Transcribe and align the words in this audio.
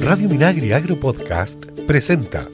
Radio 0.00 0.28
Minagri 0.28 0.72
Agro 0.72 0.96
Podcast 0.96 1.82
presenta 1.84 2.46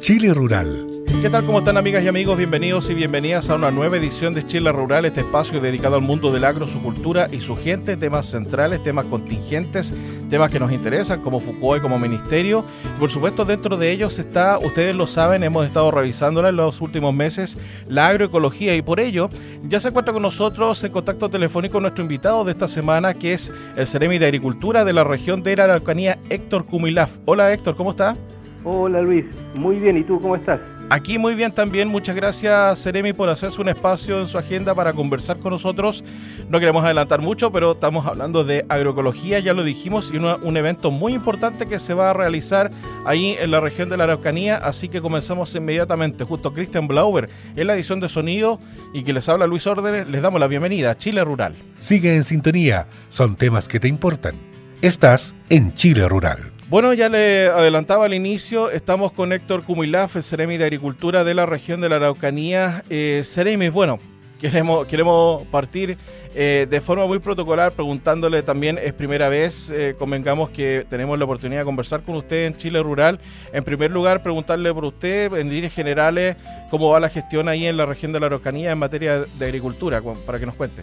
Chile 0.00 0.32
Rural 0.32 0.93
¿Qué 1.22 1.30
tal? 1.30 1.46
¿Cómo 1.46 1.60
están 1.60 1.78
amigas 1.78 2.04
y 2.04 2.08
amigos? 2.08 2.36
Bienvenidos 2.36 2.90
y 2.90 2.94
bienvenidas 2.94 3.48
a 3.48 3.54
una 3.54 3.70
nueva 3.70 3.96
edición 3.96 4.34
de 4.34 4.46
Chile 4.46 4.70
Rural, 4.72 5.06
este 5.06 5.20
espacio 5.20 5.58
dedicado 5.58 5.96
al 5.96 6.02
mundo 6.02 6.30
del 6.30 6.44
agro, 6.44 6.66
su 6.66 6.82
cultura 6.82 7.28
y 7.32 7.40
su 7.40 7.56
gente, 7.56 7.96
temas 7.96 8.26
centrales, 8.26 8.82
temas 8.82 9.06
contingentes, 9.06 9.94
temas 10.28 10.50
que 10.50 10.60
nos 10.60 10.70
interesan 10.70 11.22
como 11.22 11.40
Foucault 11.40 11.78
y 11.78 11.82
como 11.82 11.98
ministerio. 11.98 12.64
Por 12.98 13.10
supuesto 13.10 13.46
dentro 13.46 13.78
de 13.78 13.90
ellos 13.90 14.18
está, 14.18 14.58
ustedes 14.58 14.94
lo 14.94 15.06
saben, 15.06 15.44
hemos 15.44 15.64
estado 15.64 15.90
revisándola 15.90 16.50
en 16.50 16.56
los 16.56 16.82
últimos 16.82 17.14
meses, 17.14 17.56
la 17.88 18.08
agroecología 18.08 18.76
y 18.76 18.82
por 18.82 19.00
ello 19.00 19.30
ya 19.66 19.80
se 19.80 19.88
encuentra 19.88 20.12
con 20.12 20.22
nosotros 20.22 20.84
en 20.84 20.92
contacto 20.92 21.30
telefónico 21.30 21.80
nuestro 21.80 22.02
invitado 22.02 22.44
de 22.44 22.52
esta 22.52 22.68
semana 22.68 23.14
que 23.14 23.32
es 23.32 23.50
el 23.76 23.86
Ceremi 23.86 24.18
de 24.18 24.26
Agricultura 24.26 24.84
de 24.84 24.92
la 24.92 25.04
región 25.04 25.42
de 25.42 25.56
la 25.56 25.64
Araucanía, 25.64 26.18
Héctor 26.28 26.66
Cumilaf. 26.66 27.16
Hola 27.24 27.50
Héctor, 27.50 27.76
¿cómo 27.76 27.92
está? 27.92 28.14
Hola 28.62 29.00
Luis, 29.00 29.24
muy 29.54 29.76
bien, 29.76 29.96
¿y 29.96 30.02
tú 30.02 30.20
cómo 30.20 30.36
estás? 30.36 30.60
Aquí 30.90 31.18
muy 31.18 31.34
bien 31.34 31.50
también, 31.50 31.88
muchas 31.88 32.14
gracias 32.14 32.78
Seremi 32.78 33.12
por 33.12 33.28
hacerse 33.28 33.60
un 33.60 33.68
espacio 33.68 34.20
en 34.20 34.26
su 34.26 34.38
agenda 34.38 34.74
para 34.74 34.92
conversar 34.92 35.38
con 35.38 35.50
nosotros. 35.50 36.04
No 36.48 36.60
queremos 36.60 36.84
adelantar 36.84 37.20
mucho, 37.20 37.50
pero 37.50 37.72
estamos 37.72 38.06
hablando 38.06 38.44
de 38.44 38.66
agroecología, 38.68 39.40
ya 39.40 39.54
lo 39.54 39.64
dijimos, 39.64 40.12
y 40.12 40.18
un 40.18 40.56
evento 40.56 40.90
muy 40.90 41.14
importante 41.14 41.66
que 41.66 41.78
se 41.78 41.94
va 41.94 42.10
a 42.10 42.12
realizar 42.12 42.70
ahí 43.06 43.34
en 43.40 43.50
la 43.50 43.60
región 43.60 43.88
de 43.88 43.96
la 43.96 44.04
Araucanía, 44.04 44.56
así 44.56 44.88
que 44.88 45.00
comenzamos 45.00 45.54
inmediatamente. 45.54 46.24
Justo 46.24 46.52
Christian 46.52 46.86
Blauber 46.86 47.28
en 47.56 47.66
la 47.66 47.74
edición 47.74 47.98
de 47.98 48.08
sonido 48.08 48.60
y 48.92 49.02
que 49.02 49.14
les 49.14 49.28
habla 49.28 49.46
Luis 49.46 49.66
Órdenes, 49.66 50.06
les 50.08 50.22
damos 50.22 50.38
la 50.38 50.48
bienvenida 50.48 50.90
a 50.90 50.96
Chile 50.96 51.24
Rural. 51.24 51.54
Sigue 51.80 52.14
en 52.14 52.24
sintonía, 52.24 52.88
son 53.08 53.36
temas 53.36 53.68
que 53.68 53.80
te 53.80 53.88
importan. 53.88 54.34
Estás 54.82 55.34
en 55.48 55.74
Chile 55.74 56.06
Rural. 56.08 56.53
Bueno, 56.74 56.92
ya 56.92 57.08
le 57.08 57.46
adelantaba 57.46 58.06
al 58.06 58.14
inicio, 58.14 58.68
estamos 58.68 59.12
con 59.12 59.32
Héctor 59.32 59.62
Cumilaf, 59.62 60.16
Ceremi 60.22 60.56
de 60.56 60.64
Agricultura 60.64 61.22
de 61.22 61.32
la 61.32 61.46
región 61.46 61.80
de 61.80 61.88
la 61.88 61.94
Araucanía. 61.94 62.82
Eh, 62.90 63.22
Ceremi, 63.24 63.68
bueno, 63.68 64.00
queremos, 64.40 64.84
queremos 64.88 65.44
partir 65.52 65.96
eh, 66.34 66.66
de 66.68 66.80
forma 66.80 67.06
muy 67.06 67.20
protocolar 67.20 67.70
preguntándole 67.70 68.42
también, 68.42 68.80
es 68.82 68.92
primera 68.92 69.28
vez, 69.28 69.70
eh, 69.70 69.94
convengamos 69.96 70.50
que 70.50 70.84
tenemos 70.90 71.16
la 71.16 71.26
oportunidad 71.26 71.60
de 71.60 71.64
conversar 71.64 72.02
con 72.02 72.16
usted 72.16 72.46
en 72.46 72.56
Chile 72.56 72.82
Rural. 72.82 73.20
En 73.52 73.62
primer 73.62 73.92
lugar, 73.92 74.24
preguntarle 74.24 74.74
por 74.74 74.84
usted, 74.84 75.32
en 75.34 75.50
líneas 75.50 75.72
generales, 75.72 76.36
cómo 76.70 76.90
va 76.90 76.98
la 76.98 77.08
gestión 77.08 77.48
ahí 77.48 77.68
en 77.68 77.76
la 77.76 77.86
región 77.86 78.12
de 78.12 78.18
la 78.18 78.26
Araucanía 78.26 78.72
en 78.72 78.78
materia 78.78 79.20
de 79.20 79.44
agricultura, 79.44 80.02
para 80.26 80.40
que 80.40 80.46
nos 80.46 80.56
cuente. 80.56 80.82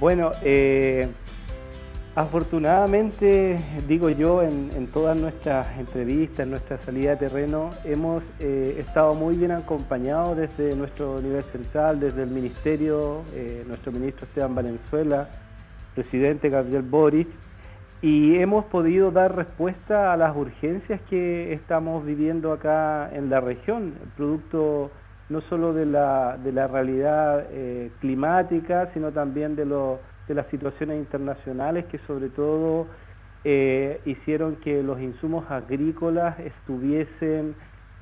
Bueno, 0.00 0.32
eh 0.44 1.08
Afortunadamente, 2.18 3.60
digo 3.86 4.08
yo, 4.08 4.42
en, 4.42 4.88
todas 4.88 5.16
nuestras 5.20 5.78
entrevistas, 5.78 6.40
en 6.40 6.50
nuestra 6.50 6.76
salida 6.78 7.10
de 7.10 7.16
terreno, 7.28 7.70
hemos 7.84 8.24
eh, 8.40 8.74
estado 8.80 9.14
muy 9.14 9.36
bien 9.36 9.52
acompañados 9.52 10.36
desde 10.36 10.74
nuestro 10.74 11.20
nivel 11.20 11.44
central, 11.44 12.00
desde 12.00 12.24
el 12.24 12.30
Ministerio, 12.30 13.22
eh, 13.32 13.64
nuestro 13.68 13.92
ministro 13.92 14.26
Esteban 14.26 14.52
Valenzuela, 14.52 15.28
presidente 15.94 16.48
Gabriel 16.48 16.82
Boric, 16.82 17.28
y 18.02 18.34
hemos 18.38 18.64
podido 18.64 19.12
dar 19.12 19.36
respuesta 19.36 20.12
a 20.12 20.16
las 20.16 20.36
urgencias 20.36 21.00
que 21.02 21.52
estamos 21.52 22.04
viviendo 22.04 22.52
acá 22.52 23.10
en 23.12 23.30
la 23.30 23.38
región, 23.38 23.94
producto 24.16 24.90
no 25.28 25.40
solo 25.42 25.72
de 25.72 25.86
la, 25.86 26.36
de 26.36 26.50
la 26.50 26.66
realidad 26.66 27.46
eh, 27.52 27.92
climática, 28.00 28.90
sino 28.92 29.12
también 29.12 29.54
de 29.54 29.66
los 29.66 30.00
de 30.28 30.34
las 30.34 30.46
situaciones 30.48 30.98
internacionales 30.98 31.86
que 31.86 31.98
sobre 32.06 32.28
todo 32.28 32.86
eh, 33.44 34.00
hicieron 34.04 34.56
que 34.56 34.82
los 34.82 35.00
insumos 35.00 35.50
agrícolas 35.50 36.38
estuviesen 36.40 37.54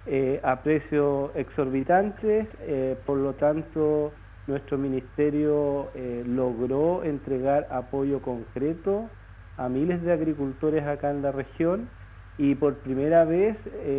eh, 0.06 0.40
a 0.42 0.62
precios 0.62 1.30
exorbitantes, 1.34 2.48
eh, 2.60 2.96
por 3.06 3.18
lo 3.18 3.34
tanto 3.34 4.12
nuestro 4.46 4.78
ministerio 4.78 5.90
logró 6.24 7.02
entregar 7.02 7.66
apoyo 7.68 8.22
concreto 8.22 9.10
a 9.56 9.68
miles 9.68 10.00
de 10.02 10.12
agricultores 10.12 10.86
acá 10.86 11.10
en 11.10 11.20
la 11.20 11.32
región 11.32 11.88
y 12.38 12.54
por 12.54 12.76
primera 12.76 13.24
vez 13.24 13.56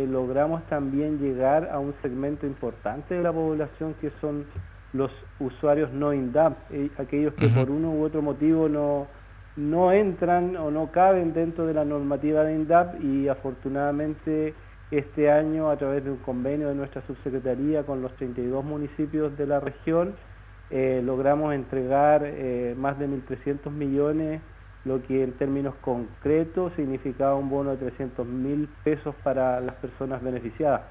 logramos 0.08 0.66
también 0.68 1.18
llegar 1.18 1.68
a 1.70 1.78
un 1.78 1.94
segmento 2.00 2.46
importante 2.46 3.14
de 3.14 3.22
la 3.22 3.30
población 3.30 3.92
que 4.00 4.10
son 4.22 4.46
los 4.92 5.10
usuarios 5.38 5.92
no 5.92 6.12
INDAP, 6.12 6.56
eh, 6.70 6.90
aquellos 6.98 7.34
que 7.34 7.48
por 7.48 7.70
uno 7.70 7.90
u 7.90 8.04
otro 8.04 8.22
motivo 8.22 8.68
no, 8.68 9.06
no 9.56 9.92
entran 9.92 10.56
o 10.56 10.70
no 10.70 10.90
caben 10.90 11.34
dentro 11.34 11.66
de 11.66 11.74
la 11.74 11.84
normativa 11.84 12.42
de 12.44 12.54
INDAP 12.54 13.02
y 13.02 13.28
afortunadamente 13.28 14.54
este 14.90 15.30
año 15.30 15.70
a 15.70 15.76
través 15.76 16.04
de 16.04 16.10
un 16.10 16.16
convenio 16.18 16.68
de 16.68 16.74
nuestra 16.74 17.02
subsecretaría 17.06 17.84
con 17.84 18.00
los 18.00 18.14
32 18.16 18.64
municipios 18.64 19.36
de 19.36 19.46
la 19.46 19.60
región 19.60 20.14
eh, 20.70 21.00
logramos 21.02 21.54
entregar 21.54 22.22
eh, 22.24 22.74
más 22.76 22.98
de 22.98 23.08
1.300 23.08 23.70
millones, 23.70 24.42
lo 24.84 25.02
que 25.02 25.24
en 25.24 25.32
términos 25.32 25.74
concretos 25.80 26.72
significaba 26.76 27.36
un 27.36 27.48
bono 27.48 27.70
de 27.70 27.78
300 27.78 28.26
mil 28.26 28.68
pesos 28.84 29.14
para 29.22 29.60
las 29.60 29.74
personas 29.76 30.22
beneficiadas. 30.22 30.82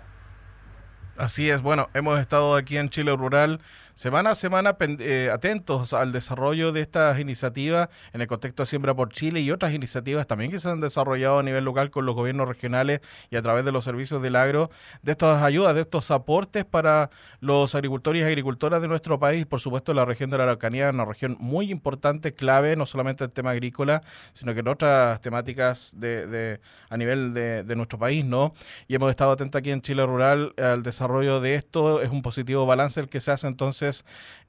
Así 1.17 1.49
es, 1.49 1.61
bueno, 1.61 1.87
hemos 1.93 2.19
estado 2.19 2.55
aquí 2.55 2.77
en 2.77 2.89
Chile 2.89 3.15
Rural 3.15 3.59
semana 3.97 4.29
a 4.29 4.35
semana 4.35 4.77
eh, 4.79 5.31
atentos 5.33 5.91
al 5.91 6.11
desarrollo 6.11 6.71
de 6.71 6.81
estas 6.81 7.19
iniciativas 7.19 7.89
en 8.13 8.21
el 8.21 8.27
contexto 8.27 8.61
de 8.61 8.67
Siembra 8.67 8.93
por 8.93 9.11
Chile 9.11 9.39
y 9.39 9.49
otras 9.49 9.73
iniciativas 9.73 10.27
también 10.27 10.51
que 10.51 10.59
se 10.59 10.69
han 10.69 10.79
desarrollado 10.81 11.39
a 11.39 11.43
nivel 11.43 11.65
local 11.65 11.89
con 11.89 12.05
los 12.05 12.13
gobiernos 12.13 12.47
regionales 12.47 13.01
y 13.31 13.37
a 13.37 13.41
través 13.41 13.65
de 13.65 13.71
los 13.71 13.83
servicios 13.83 14.21
del 14.21 14.35
agro, 14.35 14.69
de 15.01 15.13
estas 15.13 15.41
ayudas, 15.41 15.73
de 15.73 15.81
estos 15.81 16.11
aportes 16.11 16.63
para 16.63 17.09
los 17.39 17.73
agricultores 17.73 18.21
y 18.21 18.25
agricultoras 18.25 18.83
de 18.83 18.87
nuestro 18.87 19.19
país, 19.19 19.47
por 19.47 19.61
supuesto 19.61 19.95
la 19.95 20.05
región 20.05 20.29
de 20.29 20.37
la 20.37 20.43
Araucanía, 20.43 20.91
una 20.91 21.05
región 21.05 21.35
muy 21.39 21.71
importante, 21.71 22.35
clave, 22.35 22.75
no 22.75 22.85
solamente 22.85 23.23
el 23.23 23.31
tema 23.31 23.49
agrícola, 23.49 24.03
sino 24.31 24.53
que 24.53 24.59
en 24.59 24.67
otras 24.67 25.21
temáticas 25.21 25.91
de, 25.95 26.59
a 26.91 26.97
nivel 26.97 27.33
de, 27.33 27.63
de 27.63 27.75
nuestro 27.75 27.97
país, 27.97 28.23
¿no? 28.23 28.53
Y 28.87 28.93
hemos 28.93 29.09
estado 29.09 29.31
atentos 29.31 29.57
aquí 29.57 29.71
en 29.71 29.81
Chile 29.81 30.05
Rural 30.05 30.53
al 30.57 30.83
desarrollo 30.83 31.41
de 31.41 31.55
esto, 31.55 31.99
es 32.03 32.11
un 32.11 32.21
positivo 32.21 32.67
balance 32.67 32.99
el 32.99 33.09
que 33.09 33.19
se 33.21 33.31
hace 33.31 33.47
entonces 33.47 33.86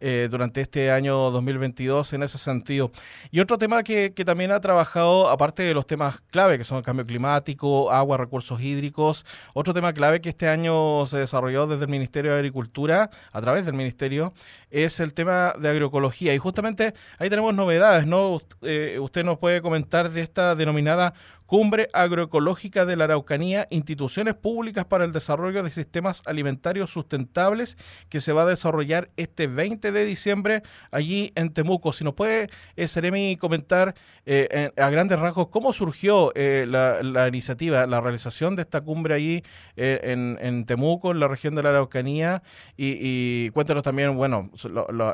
eh, 0.01 0.29
durante 0.31 0.61
este 0.61 0.93
año 0.93 1.31
2022 1.31 2.13
en 2.13 2.23
ese 2.23 2.39
sentido. 2.39 2.93
Y 3.31 3.41
otro 3.41 3.59
tema 3.59 3.83
que, 3.83 4.11
también 4.25 4.53
ha 4.53 4.61
trabajado, 4.61 5.29
aparte 5.29 5.63
de 5.63 5.75
los 5.75 5.87
temas 5.87 6.21
clave, 6.31 6.59
que 6.59 6.65
son 6.65 6.79
el 6.79 6.85
cambio 6.85 7.05
climático, 7.05 7.91
agua, 7.91 8.17
recursos 8.17 8.61
hídricos, 8.61 9.25
otro 9.55 9.75
tema 9.75 9.93
clave 9.93 10.21
que 10.21 10.29
este 10.29 10.49
año 10.49 11.07
se 11.07 11.19
desarrolló 11.19 11.67
desde 11.67 11.85
el 11.85 11.91
Ministerio 11.91 12.33
de 12.33 12.39
Agricultura, 12.39 13.11
a 13.33 13.41
través 13.41 13.65
del 13.65 13.75
Ministerio, 13.75 14.35
es 14.71 15.01
el 15.01 15.15
tema 15.15 15.55
de 15.59 15.69
agroecología. 15.69 16.35
Y 16.35 16.39
justamente 16.39 16.95
ahí 17.19 17.31
tenemos 17.31 17.55
novedades, 17.55 18.07
¿no? 18.07 18.41
Eh, 18.63 18.99
usted 19.01 19.25
nos 19.25 19.39
puede 19.39 19.63
comentar 19.63 20.11
de 20.11 20.21
esta 20.21 20.55
denominada 20.55 21.15
Cumbre 21.49 21.89
Agroecológica 21.95 22.85
de 22.85 22.95
la 22.95 23.05
Araucanía, 23.05 23.67
instituciones 23.71 24.35
públicas 24.35 24.85
para 24.85 25.07
el 25.07 25.13
desarrollo 25.13 25.63
de 25.63 25.71
sistemas 25.71 26.23
alimentarios 26.27 26.91
sustentables 26.91 27.79
que 28.11 28.21
se 28.21 28.35
va 28.35 28.43
a 28.43 28.47
desarrollar 28.47 29.09
este 29.17 29.28
20 29.37 29.93
de 29.93 30.05
diciembre 30.05 30.63
allí 30.91 31.33
en 31.35 31.53
Temuco. 31.53 31.93
Si 31.93 32.05
nos 32.05 32.15
puede, 32.15 32.49
eh, 32.77 32.89
Seremi, 32.89 33.37
comentar 33.37 33.95
eh, 34.27 34.71
a 34.77 34.91
grandes 34.91 35.19
rasgos 35.19 35.49
cómo 35.49 35.73
surgió 35.73 36.33
eh, 36.35 36.67
la, 36.69 37.29
iniciativa, 37.29 37.87
la 37.87 38.01
realización 38.01 38.57
de 38.57 38.63
esta 38.63 38.81
cumbre 38.81 39.15
allí 39.15 39.43
en, 39.77 40.65
Temuco, 40.67 41.13
en 41.13 41.21
la 41.21 41.29
región 41.29 41.55
de 41.55 41.63
la 41.63 41.71
Araucanía, 41.71 42.43
y, 42.77 43.51
cuéntanos 43.51 43.83
también, 43.83 44.17
bueno, 44.17 44.51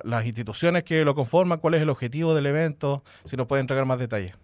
las 0.04 0.26
instituciones 0.26 0.84
que 0.84 1.04
lo 1.04 1.14
conforman, 1.14 1.58
cuál 1.58 1.74
es 1.74 1.82
el 1.82 1.91
objetivo 1.91 2.34
del 2.34 2.47
evento, 2.47 3.03
si 3.24 3.36
nos 3.36 3.47
puede 3.47 3.60
entregar 3.60 3.84
más 3.84 3.98
detalles. 3.98 4.34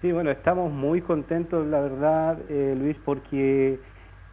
Sí, 0.00 0.12
bueno, 0.12 0.30
estamos 0.30 0.72
muy 0.72 1.02
contentos, 1.02 1.66
la 1.66 1.80
verdad, 1.80 2.38
eh, 2.48 2.74
Luis, 2.74 2.96
porque 3.04 3.78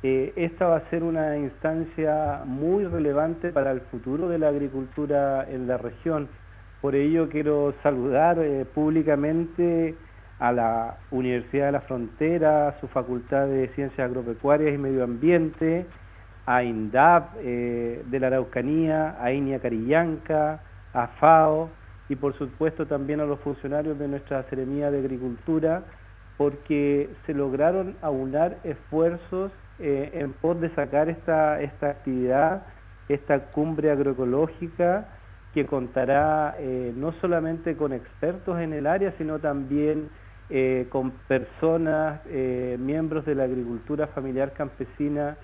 eh, 0.04 0.34
esta 0.36 0.68
va 0.68 0.78
a 0.78 0.90
ser 0.90 1.04
una 1.04 1.38
instancia 1.38 2.42
muy 2.46 2.86
relevante 2.86 3.52
para 3.52 3.72
el 3.72 3.82
futuro 3.82 4.30
de 4.30 4.38
la 4.38 4.50
agricultura 4.50 5.48
en 5.50 5.68
la 5.68 5.78
región. 5.78 6.28
Por 6.82 6.96
ello 6.96 7.30
quiero 7.30 7.74
saludar 7.82 8.38
eh, 8.40 8.66
públicamente 8.66 9.96
a 10.40 10.52
la 10.52 10.98
Universidad 11.10 11.68
de 11.68 11.72
la 11.72 11.82
Frontera, 11.82 12.68
a 12.68 12.80
su 12.80 12.88
Facultad 12.88 13.48
de 13.48 13.70
Ciencias 13.70 14.08
Agropecuarias 14.08 14.74
y 14.74 14.78
Medio 14.78 15.04
Ambiente, 15.04 15.88
a 16.46 16.64
INDAP 16.64 17.36
de 17.38 18.20
la 18.20 18.28
Araucanía, 18.28 19.18
a 19.20 19.32
INIA 19.32 19.60
Carillanca, 19.60 20.62
a 20.94 21.08
FAO, 21.20 21.70
y 22.08 22.16
por 22.16 22.38
supuesto 22.38 22.86
también 22.86 23.20
a 23.20 23.26
los 23.26 23.40
funcionarios 23.40 23.98
de 24.00 24.08
nuestra 24.08 24.44
Seremía 24.44 24.92
de 24.92 25.00
Agricultura, 25.00 25.84
porque 26.38 27.10
se 27.26 27.34
lograron 27.34 27.96
aunar 28.02 28.58
esfuerzos 28.64 29.52
eh, 29.79 30.12
en 30.13 30.33
pos 30.33 30.59
de 30.59 30.74
sacar 30.75 31.09
esta, 31.09 31.62
esta 31.62 31.89
actividad, 31.89 32.63
esta 33.09 33.39
cumbre 33.51 33.91
agroecológica, 33.91 35.07
que 35.53 35.65
contará 35.65 36.56
eh, 36.59 36.94
no 36.95 37.13
solamente 37.13 37.75
con 37.75 37.94
expertos 37.94 38.59
en 38.59 38.74
el 38.74 38.85
área, 38.85 39.13
sino 39.18 39.39
también 39.39 40.09
eh, 40.50 40.88
con 40.89 41.12
personas, 41.27 42.21
eh, 42.27 42.77
miembros 42.79 43.25
de 43.25 43.35
la 43.35 43.44
agricultura 43.44 44.07
familiar 44.07 44.53
campesina 44.53 45.35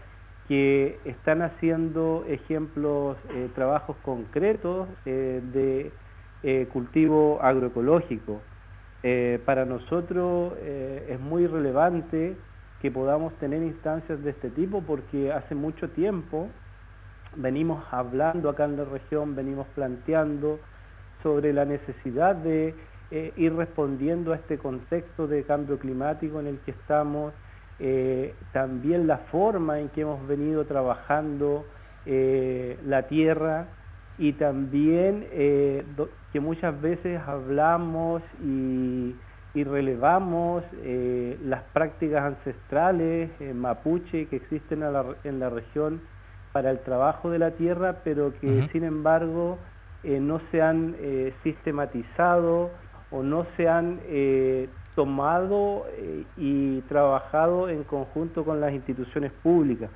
que 0.48 0.98
están 1.04 1.42
haciendo 1.42 2.24
ejemplos, 2.30 3.18
eh, 3.36 3.50
trabajos 3.54 3.98
concretos 4.04 4.88
de 5.04 5.92
cultivo 6.72 7.40
agroecológico. 7.42 8.42
para 9.46 9.66
nosotros 9.66 10.54
es 10.62 11.20
muy 11.20 11.48
relevante 11.48 12.36
que 12.84 12.92
podamos 12.92 13.34
tener 13.36 13.64
instancias 13.64 14.22
de 14.26 14.32
este 14.32 14.50
tipo 14.50 14.82
porque 14.82 15.32
hace 15.32 15.56
mucho 15.56 15.90
tiempo 15.92 16.50
venimos 17.38 17.82
hablando 17.92 18.50
acá 18.50 18.66
en 18.66 18.76
la 18.76 18.84
región, 18.84 19.38
venimos 19.38 19.68
planteando 19.74 20.60
sobre 21.24 21.54
la 21.54 21.64
necesidad 21.64 22.36
de 22.36 22.76
eh, 23.10 23.32
ir 23.38 23.56
respondiendo 23.56 24.34
a 24.34 24.36
este 24.36 24.58
contexto 24.58 25.28
de 25.28 25.44
cambio 25.44 25.80
climático 25.80 26.42
en 26.42 26.48
el 26.48 26.60
que 26.60 26.72
estamos, 26.72 27.34
eh, 27.80 28.36
también 28.52 29.08
la 29.08 29.20
forma 29.32 29.80
en 29.80 29.88
que 29.88 30.02
hemos 30.02 30.28
venido 30.28 30.66
trabajando 30.66 31.66
eh, 32.06 32.78
la 32.86 33.04
tierra 33.04 33.68
y 34.18 34.34
también 34.34 35.26
que 35.32 36.40
muchas 36.42 36.80
veces 36.82 37.22
hablamos 37.26 38.22
y, 38.44 39.16
relevamos 39.54 40.64
las 41.44 41.62
prácticas 41.74 42.24
ancestrales 42.24 43.30
mapuche 43.54 44.28
que 44.28 44.38
existen 44.38 44.82
en 45.24 45.40
la 45.40 45.50
región 45.52 46.02
para 46.52 46.72
el 46.72 46.80
trabajo 46.80 47.30
de 47.30 47.38
la 47.38 47.52
tierra, 47.52 47.98
pero 48.04 48.34
que 48.40 48.68
sin 48.72 48.84
embargo 48.84 49.60
no 50.04 50.42
se 50.50 50.62
han 50.62 50.96
sistematizado 51.44 52.72
o 53.14 53.22
no 53.22 53.46
se 53.56 53.70
han 53.70 54.00
eh, 54.08 54.68
tomado 54.96 55.86
eh, 55.98 56.24
y 56.36 56.82
trabajado 56.82 57.70
en 57.70 57.84
conjunto 57.84 58.44
con 58.44 58.60
las 58.60 58.74
instituciones 58.74 59.32
públicas. 59.32 59.90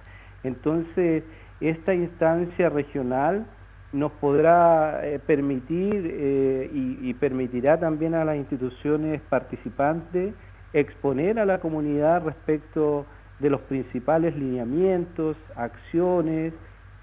Entonces, 0.44 1.24
esta 1.60 1.96
instancia 1.96 2.70
regional 2.70 3.48
nos 3.94 4.12
podrá 4.14 5.06
eh, 5.06 5.20
permitir 5.20 6.70
y, 6.74 7.10
y, 7.10 7.14
permitirá 7.14 7.80
también 7.80 8.16
a 8.16 8.26
las 8.26 8.36
instituciones 8.36 9.22
participantes 9.30 10.34
exponer 10.74 11.40
a 11.40 11.46
la 11.46 11.60
comunidad 11.60 12.24
respecto 12.24 13.06
de 13.40 13.50
los 13.50 13.62
principales 13.62 14.36
lineamientos, 14.36 15.38
acciones, 15.56 16.54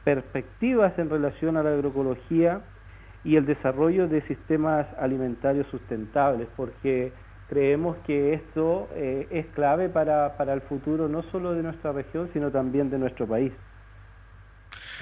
perspectivas 0.04 0.96
en 0.98 1.10
relación 1.10 1.56
a 1.56 1.62
la 1.62 1.70
agroecología 1.70 2.60
y 3.24 3.36
el 3.36 3.46
desarrollo 3.46 4.06
de 4.06 4.20
sistemas 4.22 4.86
alimentarios 4.98 5.66
sustentables, 5.68 6.46
porque 6.56 7.12
creemos 7.48 7.96
que 8.06 8.34
esto 8.34 8.88
eh, 8.94 9.26
es 9.30 9.46
clave 9.54 9.88
para, 9.88 10.36
para 10.36 10.52
el 10.52 10.60
futuro 10.62 11.08
no 11.08 11.22
solo 11.24 11.54
de 11.54 11.62
nuestra 11.62 11.92
región, 11.92 12.28
sino 12.32 12.50
también 12.50 12.90
de 12.90 12.98
nuestro 12.98 13.26
país. 13.26 13.52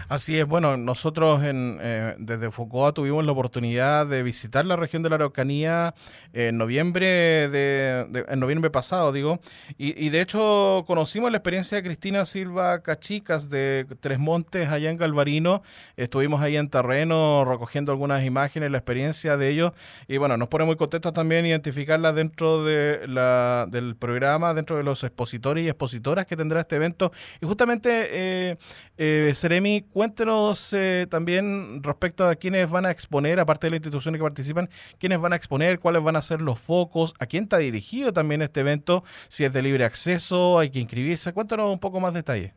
Así 0.08 0.38
es, 0.38 0.46
bueno, 0.46 0.76
nosotros 0.76 1.42
en, 1.42 1.78
eh, 1.80 2.14
desde 2.18 2.50
Foucault 2.50 2.94
tuvimos 2.94 3.24
la 3.24 3.32
oportunidad 3.32 4.06
de 4.06 4.22
visitar 4.22 4.64
la 4.64 4.76
región 4.76 5.02
de 5.02 5.10
la 5.10 5.16
Araucanía 5.16 5.94
en 6.32 6.56
noviembre 6.56 7.06
de, 7.48 8.24
en 8.28 8.40
noviembre 8.40 8.70
pasado, 8.70 9.12
digo, 9.12 9.40
y, 9.76 10.08
de 10.08 10.20
hecho 10.20 10.84
conocimos 10.86 11.30
la 11.30 11.38
experiencia 11.38 11.76
de 11.76 11.82
Cristina 11.82 12.24
Silva 12.24 12.82
Cachicas 12.82 13.50
de 13.50 13.86
Tres 14.00 14.18
Montes 14.18 14.68
allá 14.68 14.90
en 14.90 14.96
Galvarino, 14.96 15.62
estuvimos 15.96 16.40
ahí 16.40 16.56
en 16.56 16.68
terreno 16.68 17.44
recogiendo 17.44 17.92
algunas 17.92 18.24
imágenes, 18.24 18.70
la 18.70 18.78
experiencia 18.78 19.36
de 19.36 19.48
ellos, 19.48 19.72
y 20.08 20.16
bueno, 20.16 20.36
nos 20.36 20.48
pone 20.48 20.64
muy 20.64 20.76
contentos 20.76 21.12
también 21.12 21.44
identificarla 21.44 22.12
dentro 22.12 22.64
de 22.64 23.06
la, 23.06 23.66
del 23.70 23.96
programa, 23.96 24.54
dentro 24.54 24.76
de 24.76 24.82
los 24.82 25.04
expositores 25.04 25.64
y 25.64 25.68
expositoras 25.68 26.26
que 26.26 26.36
tendrá 26.36 26.60
este 26.60 26.76
evento, 26.76 27.12
y 27.40 27.46
justamente 27.46 28.08
eh, 28.10 28.56
eh, 28.96 29.32
Cuéntenos 29.92 30.72
eh, 30.72 31.06
también 31.10 31.82
respecto 31.82 32.26
a 32.26 32.34
quiénes 32.34 32.70
van 32.70 32.86
a 32.86 32.90
exponer, 32.90 33.40
aparte 33.40 33.66
de 33.66 33.72
las 33.72 33.78
instituciones 33.78 34.18
que 34.18 34.24
participan, 34.24 34.68
quiénes 34.98 35.20
van 35.20 35.32
a 35.32 35.36
exponer, 35.36 35.78
cuáles 35.78 36.02
van 36.02 36.16
a 36.16 36.22
ser 36.22 36.40
los 36.40 36.60
focos, 36.60 37.14
a 37.18 37.26
quién 37.26 37.44
está 37.44 37.58
dirigido 37.58 38.12
también 38.12 38.42
este 38.42 38.60
evento, 38.60 39.04
si 39.28 39.44
es 39.44 39.52
de 39.52 39.62
libre 39.62 39.84
acceso, 39.84 40.58
hay 40.58 40.70
que 40.70 40.78
inscribirse. 40.78 41.32
Cuéntanos 41.32 41.72
un 41.72 41.78
poco 41.78 42.00
más 42.00 42.14
detalle. 42.14 42.54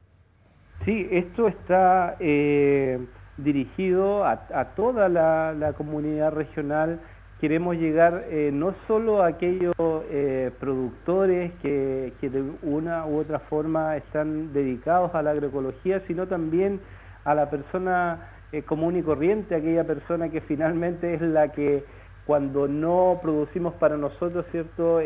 Sí, 0.85 1.07
esto 1.11 1.47
está 1.47 2.17
eh, 2.19 2.99
dirigido 3.37 4.25
a, 4.25 4.73
toda 4.75 5.09
la 5.09 5.73
comunidad 5.77 6.31
regional 6.31 6.99
queremos 7.39 7.75
llegar 7.75 8.25
eh, 8.29 8.49
no 8.53 8.73
solo 8.87 9.21
a 9.21 9.27
aquellos 9.27 9.75
eh, 10.09 10.51
productores 10.59 11.51
que, 11.61 12.11
de 12.21 12.43
una 12.63 13.05
u 13.05 13.19
otra 13.19 13.39
forma 13.39 13.97
están 13.97 14.53
dedicados 14.53 15.13
a 15.13 15.21
la 15.21 15.31
agroecología, 15.31 16.01
sino 16.07 16.27
también 16.27 16.79
a 17.25 17.35
la 17.35 17.49
persona 17.49 18.29
eh, 18.51 18.63
común 18.63 18.95
y 18.95 19.01
corriente, 19.01 19.55
aquella 19.55 19.83
persona 19.83 20.29
que 20.29 20.41
finalmente 20.41 21.13
es 21.13 21.21
la 21.21 21.49
que 21.49 21.83
cuando 22.25 22.67
no 22.67 23.19
producimos 23.21 23.73
para 23.75 23.97
nosotros, 23.97 24.45
¿cierto? 24.51 24.99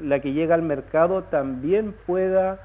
la 0.00 0.20
que 0.20 0.32
llega 0.32 0.54
al 0.54 0.62
mercado 0.62 1.24
también 1.24 1.94
pueda 2.06 2.58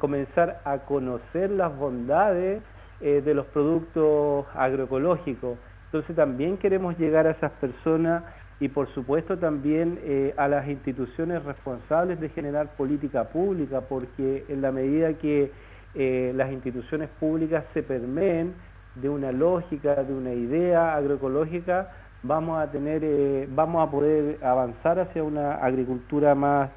comenzar 0.00 0.60
a 0.64 0.78
conocer 0.78 1.48
las 1.50 1.76
bondades 1.76 2.60
de 2.98 3.34
los 3.34 3.46
productos 3.46 4.46
agroecológicos. 4.56 5.58
Entonces 5.84 6.16
también 6.16 6.56
queremos 6.56 6.98
llegar 6.98 7.28
a 7.28 7.30
esas 7.30 7.52
personas 7.52 8.24
y 8.60 8.68
por 8.68 8.88
supuesto 8.94 9.38
también 9.38 9.98
eh, 10.04 10.34
a 10.36 10.48
las 10.48 10.68
instituciones 10.68 11.44
responsables 11.44 12.20
de 12.20 12.28
generar 12.30 12.76
política 12.76 13.24
pública, 13.24 13.82
porque 13.82 14.44
en 14.48 14.62
la 14.62 14.72
medida 14.72 15.12
que 15.14 15.50
eh, 15.94 16.32
las 16.34 16.52
instituciones 16.52 17.08
públicas 17.20 17.64
se 17.72 17.82
permeen 17.82 18.54
de 18.96 19.08
una 19.08 19.32
lógica, 19.32 20.02
de 20.04 20.12
una 20.12 20.32
idea 20.32 20.94
agroecológica, 20.94 21.90
vamos 22.22 22.60
a 22.60 22.70
tener, 22.70 23.02
eh, 23.04 23.48
vamos 23.50 23.86
a 23.86 23.90
poder 23.90 24.38
avanzar 24.44 24.98
hacia 25.00 25.22
una 25.22 25.54
agricultura 25.56 26.34
más 26.34 26.70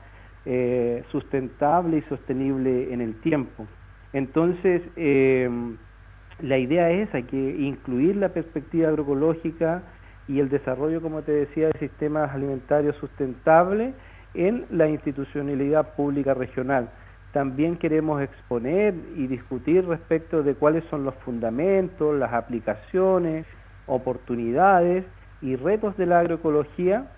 sustentable 1.12 1.98
y 1.98 2.02
sostenible 2.04 2.94
en 2.94 3.02
el 3.02 3.20
tiempo. 3.20 3.68
Entonces, 4.14 4.82
la 6.40 6.58
idea 6.58 6.90
es 6.90 7.14
hay 7.14 7.24
que 7.24 7.38
incluir 7.38 8.16
la 8.16 8.30
perspectiva 8.30 8.88
agroecológica 8.88 9.84
y 10.28 10.40
el 10.40 10.50
desarrollo, 10.50 11.02
como 11.02 11.22
te 11.22 11.32
decía, 11.32 11.68
de 11.68 11.80
sistemas 11.80 12.32
alimentarios 12.34 12.96
sustentables 12.96 13.94
en 14.34 14.66
la 14.70 14.88
institucionalidad 14.88 15.96
pública 15.96 16.34
regional. 16.34 16.90
También 17.38 17.78
queremos 17.78 18.20
exponer 18.20 18.96
y 19.16 19.28
discutir 19.28 19.86
respecto 19.86 20.42
de 20.42 20.56
cuáles 20.56 20.84
son 20.86 21.04
los 21.04 21.14
fundamentos, 21.18 22.18
las 22.18 22.34
aplicaciones, 22.34 23.46
oportunidades 23.86 25.06
y 25.44 25.56
retos 25.56 25.96
de 25.98 26.08
la 26.08 26.18
agroecología 26.22 27.12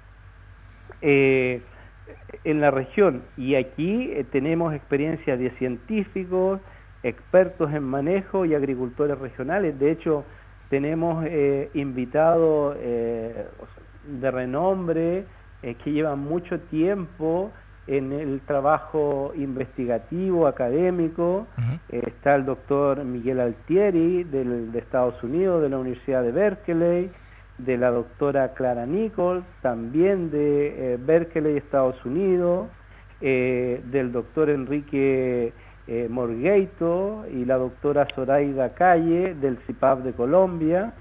eh, 1.01 1.61
en 2.43 2.59
la 2.59 2.69
región. 2.69 3.21
Y 3.37 3.55
aquí 3.55 4.11
eh, 4.11 4.25
tenemos 4.29 4.73
experiencia 4.73 5.37
de 5.37 5.51
científicos, 5.51 6.59
expertos 7.01 7.73
en 7.73 7.83
manejo 7.83 8.43
y 8.43 8.55
agricultores 8.55 9.17
regionales. 9.17 9.79
De 9.79 9.89
hecho, 9.89 10.25
tenemos 10.69 11.23
eh, 11.29 11.69
invitados 11.75 12.75
eh, 12.81 13.47
de 14.19 14.31
renombre 14.31 15.23
eh, 15.63 15.75
que 15.81 15.93
llevan 15.93 16.19
mucho 16.19 16.59
tiempo 16.59 17.51
en 17.97 18.11
el 18.13 18.41
trabajo 18.41 19.31
investigativo, 19.35 20.47
académico. 20.47 21.47
está 21.89 22.35
el 22.35 22.45
doctor 22.45 23.03
Miguel 23.03 23.39
Altieri 23.39 24.23
de 24.23 24.77
Estados 24.77 25.21
Unidos, 25.23 25.61
de 25.61 25.69
la 25.69 25.77
Universidad 25.79 26.23
de 26.23 26.31
Berkeley, 26.31 27.11
de 27.57 27.77
la 27.77 27.89
doctora 27.89 28.53
Clara 28.53 28.85
Nichols, 28.85 29.43
también 29.61 30.29
de 30.29 30.97
Berkeley, 31.05 31.57
Estados 31.57 32.03
Unidos, 32.05 32.67
del 33.19 34.11
doctor 34.11 34.49
Enrique 34.49 35.51
eh, 35.91 36.07
Morgueito 36.07 37.25
y 37.33 37.45
la 37.45 37.57
doctora 37.57 38.05
Zoraida 38.13 38.75
Calle 38.75 39.33
del 39.33 39.57
CIPAP 39.65 40.03
de 40.03 40.13
Colombia, 40.13 40.93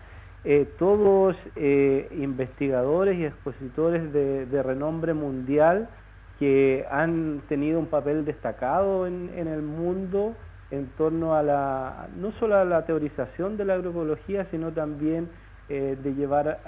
eh, 0.45 0.67
todos 0.79 1.37
eh, 1.57 2.09
investigadores 2.13 3.19
y 3.19 3.27
expositores 3.27 4.11
de, 4.15 4.63
renombre 4.63 5.13
mundial 5.13 5.91
que 6.39 6.87
han 6.91 7.43
tenido 7.49 7.79
un 7.79 7.87
papel 7.87 8.25
destacado 8.25 9.07
en, 9.07 9.31
el 9.37 9.63
mundo 9.63 10.35
en 10.71 10.87
torno 10.97 11.35
a 11.35 11.43
la, 11.43 12.09
no 12.17 12.33
solo 12.33 12.57
a 12.57 12.65
la 12.65 12.87
teorización 12.87 13.57
de 13.57 13.65
la 13.65 13.75
agroecología, 13.75 14.47
sino 14.51 14.73
también 14.73 15.29
de 15.69 16.15
llevar 16.15 16.61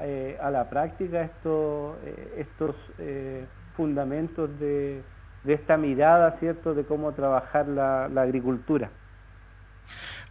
a 0.43 0.51
la 0.51 0.69
práctica 0.69 1.23
estos, 1.23 1.97
estos 2.37 2.77
fundamentos 3.75 4.51
de, 4.61 5.03
de 5.45 5.55
esta 5.55 5.77
mirada, 5.77 6.37
¿cierto?, 6.39 6.75
de 6.75 6.85
cómo 6.85 7.13
trabajar 7.13 7.67
la, 7.69 8.05
agricultura. 8.05 8.91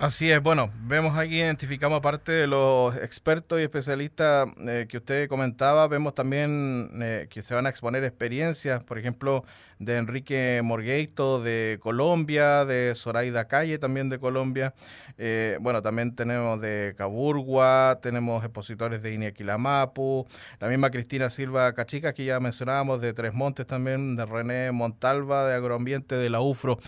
Así 0.02 0.32
es, 0.32 0.42
bueno, 0.42 0.72
vemos 0.84 1.18
aquí, 1.18 1.42
identificamos 1.42 1.98
aparte 1.98 2.32
de 2.32 2.48
los 2.48 2.96
expertos 2.96 3.60
y 3.60 3.64
especialistas 3.64 4.48
eh, 4.66 4.86
que 4.88 4.96
usted 4.96 5.28
comentaba, 5.28 5.90
vemos 5.90 6.16
también 6.16 6.90
eh, 7.02 7.28
que 7.30 7.42
se 7.42 7.54
van 7.54 7.66
a 7.66 7.70
exponer 7.70 8.06
experiencias, 8.06 8.82
por 8.82 8.98
ejemplo, 8.98 9.44
de 9.78 9.98
Enrique 9.98 10.62
Morgueito 10.64 11.42
de 11.42 11.80
Colombia, 11.82 12.64
de 12.64 12.94
Zoraida 12.96 13.50
Calle 13.50 13.78
también 13.78 14.08
de 14.08 14.20
Colombia, 14.20 14.74
eh, 15.18 15.58
bueno, 15.60 15.82
también 15.82 16.16
tenemos 16.16 16.62
de 16.62 16.96
Caburgua, 16.98 18.00
tenemos 18.02 18.42
expositores 18.42 19.02
de 19.04 19.14
Iñaquilamapu, 19.14 20.26
la 20.62 20.70
misma 20.70 20.92
Cristina 20.92 21.30
Silva 21.30 21.74
Cachica 21.74 22.14
que 22.14 22.24
ya 22.24 22.40
mencionábamos, 22.40 23.02
de 23.02 23.12
Tres 23.12 23.34
Montes 23.34 23.68
también, 23.68 24.16
de 24.16 24.26
René 24.26 24.72
Montalva, 24.72 25.46
de 25.46 25.56
Agroambiente, 25.56 26.16
de 26.16 26.30
la 26.30 26.40
UFRO. 26.40 26.80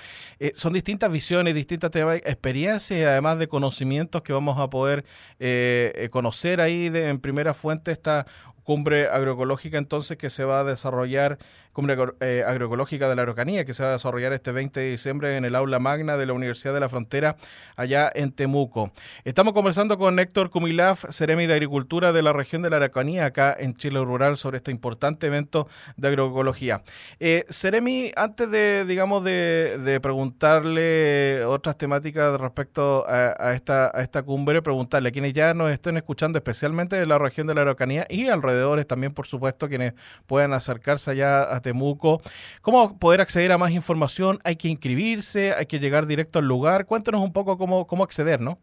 son 0.53 0.71
distintas 0.71 1.11
visiones, 1.11 1.55
distintas 1.55 1.91
experiencias 2.23 3.00
además 3.03 3.39
de 3.39 3.47
conocimientos 3.47 4.21
que 4.21 4.33
vamos 4.33 4.59
a 4.59 4.69
poder 4.69 5.05
eh, 5.39 5.93
eh, 5.95 6.09
conocer 6.09 6.61
ahí 6.61 6.89
de, 6.89 7.09
en 7.09 7.19
primera 7.19 7.53
fuente 7.53 7.91
esta 7.91 8.25
cumbre 8.63 9.07
agroecológica 9.07 9.77
entonces 9.77 10.17
que 10.17 10.29
se 10.29 10.43
va 10.43 10.59
a 10.59 10.63
desarrollar 10.63 11.39
Cumbre 11.73 11.95
eh, 12.19 12.43
Agroecológica 12.45 13.07
de 13.07 13.15
la 13.15 13.21
Araucanía, 13.21 13.63
que 13.63 13.73
se 13.73 13.83
va 13.83 13.89
a 13.89 13.93
desarrollar 13.93 14.33
este 14.33 14.51
20 14.51 14.79
de 14.79 14.91
diciembre 14.91 15.37
en 15.37 15.45
el 15.45 15.55
aula 15.55 15.79
magna 15.79 16.17
de 16.17 16.25
la 16.25 16.33
Universidad 16.33 16.73
de 16.73 16.81
la 16.81 16.89
Frontera, 16.89 17.37
allá 17.77 18.11
en 18.13 18.33
Temuco. 18.33 18.91
Estamos 19.23 19.53
conversando 19.53 19.97
con 19.97 20.19
Héctor 20.19 20.49
Cumilaf, 20.49 21.05
Ceremi 21.11 21.47
de 21.47 21.53
Agricultura 21.53 22.11
de 22.11 22.21
la 22.21 22.33
región 22.33 22.61
de 22.61 22.69
la 22.69 22.75
Araucanía, 22.75 23.25
acá 23.25 23.55
en 23.57 23.75
Chile 23.75 24.03
Rural, 24.03 24.35
sobre 24.35 24.57
este 24.57 24.71
importante 24.71 25.27
evento 25.27 25.69
de 25.95 26.09
agroecología. 26.09 26.83
Eh, 27.19 27.45
Ceremi, 27.49 28.11
antes 28.17 28.51
de, 28.51 28.83
digamos, 28.85 29.23
de, 29.23 29.99
preguntarle 30.01 31.45
otras 31.45 31.77
temáticas 31.77 32.39
respecto 32.39 33.05
a, 33.07 33.53
esta, 33.53 33.91
a 33.93 34.01
esta 34.01 34.23
cumbre, 34.23 34.61
preguntarle 34.61 35.09
a 35.09 35.11
quienes 35.13 35.33
ya 35.33 35.53
nos 35.53 35.71
estén 35.71 35.95
escuchando, 35.95 36.37
especialmente 36.37 36.97
de 36.97 37.05
la 37.05 37.17
región 37.17 37.47
de 37.47 37.55
la 37.55 37.61
Araucanía 37.61 38.05
y 38.09 38.27
alrededores 38.27 38.87
también, 38.87 39.13
por 39.13 39.27
supuesto, 39.27 39.69
quienes 39.69 39.93
puedan 40.27 40.53
acercarse 40.53 41.11
allá 41.11 41.55
a 41.55 41.60
Temuco. 41.61 42.21
¿Cómo 42.61 42.97
poder 42.97 43.21
acceder 43.21 43.51
a 43.51 43.57
más 43.57 43.71
información? 43.71 44.39
¿Hay 44.43 44.55
que 44.55 44.67
inscribirse? 44.67 45.53
¿Hay 45.53 45.65
que 45.65 45.79
llegar 45.79 46.05
directo 46.05 46.39
al 46.39 46.47
lugar? 46.47 46.85
Cuéntanos 46.85 47.21
un 47.21 47.31
poco 47.31 47.57
cómo, 47.57 47.87
cómo 47.87 48.03
acceder, 48.03 48.41
¿no? 48.41 48.57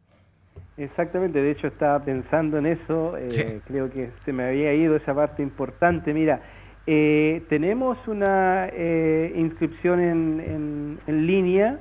Exactamente, 0.78 1.43
de 1.43 1.50
hecho 1.50 1.67
estaba 1.67 2.02
pensando 2.05 2.57
en 2.59 2.67
eso, 2.67 3.17
eh, 3.19 3.61
creo 3.67 3.90
que 3.90 4.11
se 4.25 4.33
me 4.33 4.45
había 4.45 4.73
ido 4.75 4.95
esa 4.95 5.12
parte 5.12 5.43
importante. 5.43 6.14
Mira, 6.14 6.40
eh, 6.87 7.43
tenemos 7.49 7.99
una 8.07 8.69
eh, 8.73 9.33
inscripción 9.35 9.99
en, 10.00 11.00
en, 11.05 11.26
línea 11.26 11.81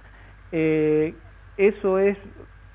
eso 0.53 1.99
es 1.99 2.17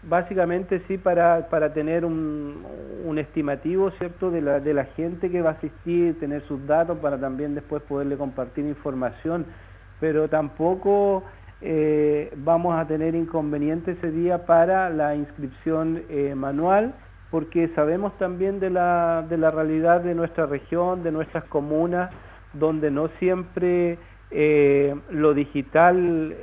básicamente 0.08 0.82
sí 0.88 0.98
para, 0.98 1.48
para 1.50 1.74
tener 1.74 2.06
un, 2.06 2.64
un 3.06 3.18
estimativo 3.18 3.92
cierto 3.92 4.32
de 4.32 4.42
la, 4.42 4.60
de 4.60 4.74
la 4.74 4.86
gente 4.86 5.30
que 5.30 5.42
va 5.42 5.52
a 5.52 5.54
asistir 5.54 6.20
tener 6.20 6.44
sus 6.48 6.66
datos 6.68 6.98
para 7.00 7.20
también 7.20 7.56
después 7.56 7.82
poderle 7.84 8.18
compartir 8.18 8.66
información 8.66 9.46
pero 10.00 10.28
tampoco 10.30 11.24
eh, 11.62 12.32
vamos 12.38 12.78
a 12.80 12.86
tener 12.86 13.16
inconveniente 13.16 13.92
ese 13.92 14.12
día 14.12 14.46
para 14.46 14.90
la 14.90 15.16
inscripción 15.16 16.04
eh, 16.10 16.36
manual 16.36 16.94
porque 17.32 17.70
sabemos 17.76 18.18
también 18.18 18.60
de 18.60 18.70
la, 18.70 19.26
de 19.28 19.38
la 19.38 19.50
realidad 19.50 20.02
de 20.02 20.14
nuestra 20.14 20.46
región, 20.46 21.04
de 21.04 21.12
nuestras 21.12 21.44
comunas, 21.46 22.10
donde 22.54 22.92
no 22.92 23.10
siempre 23.20 23.98
eh, 24.32 24.96
lo 25.10 25.34
digital 25.34 26.34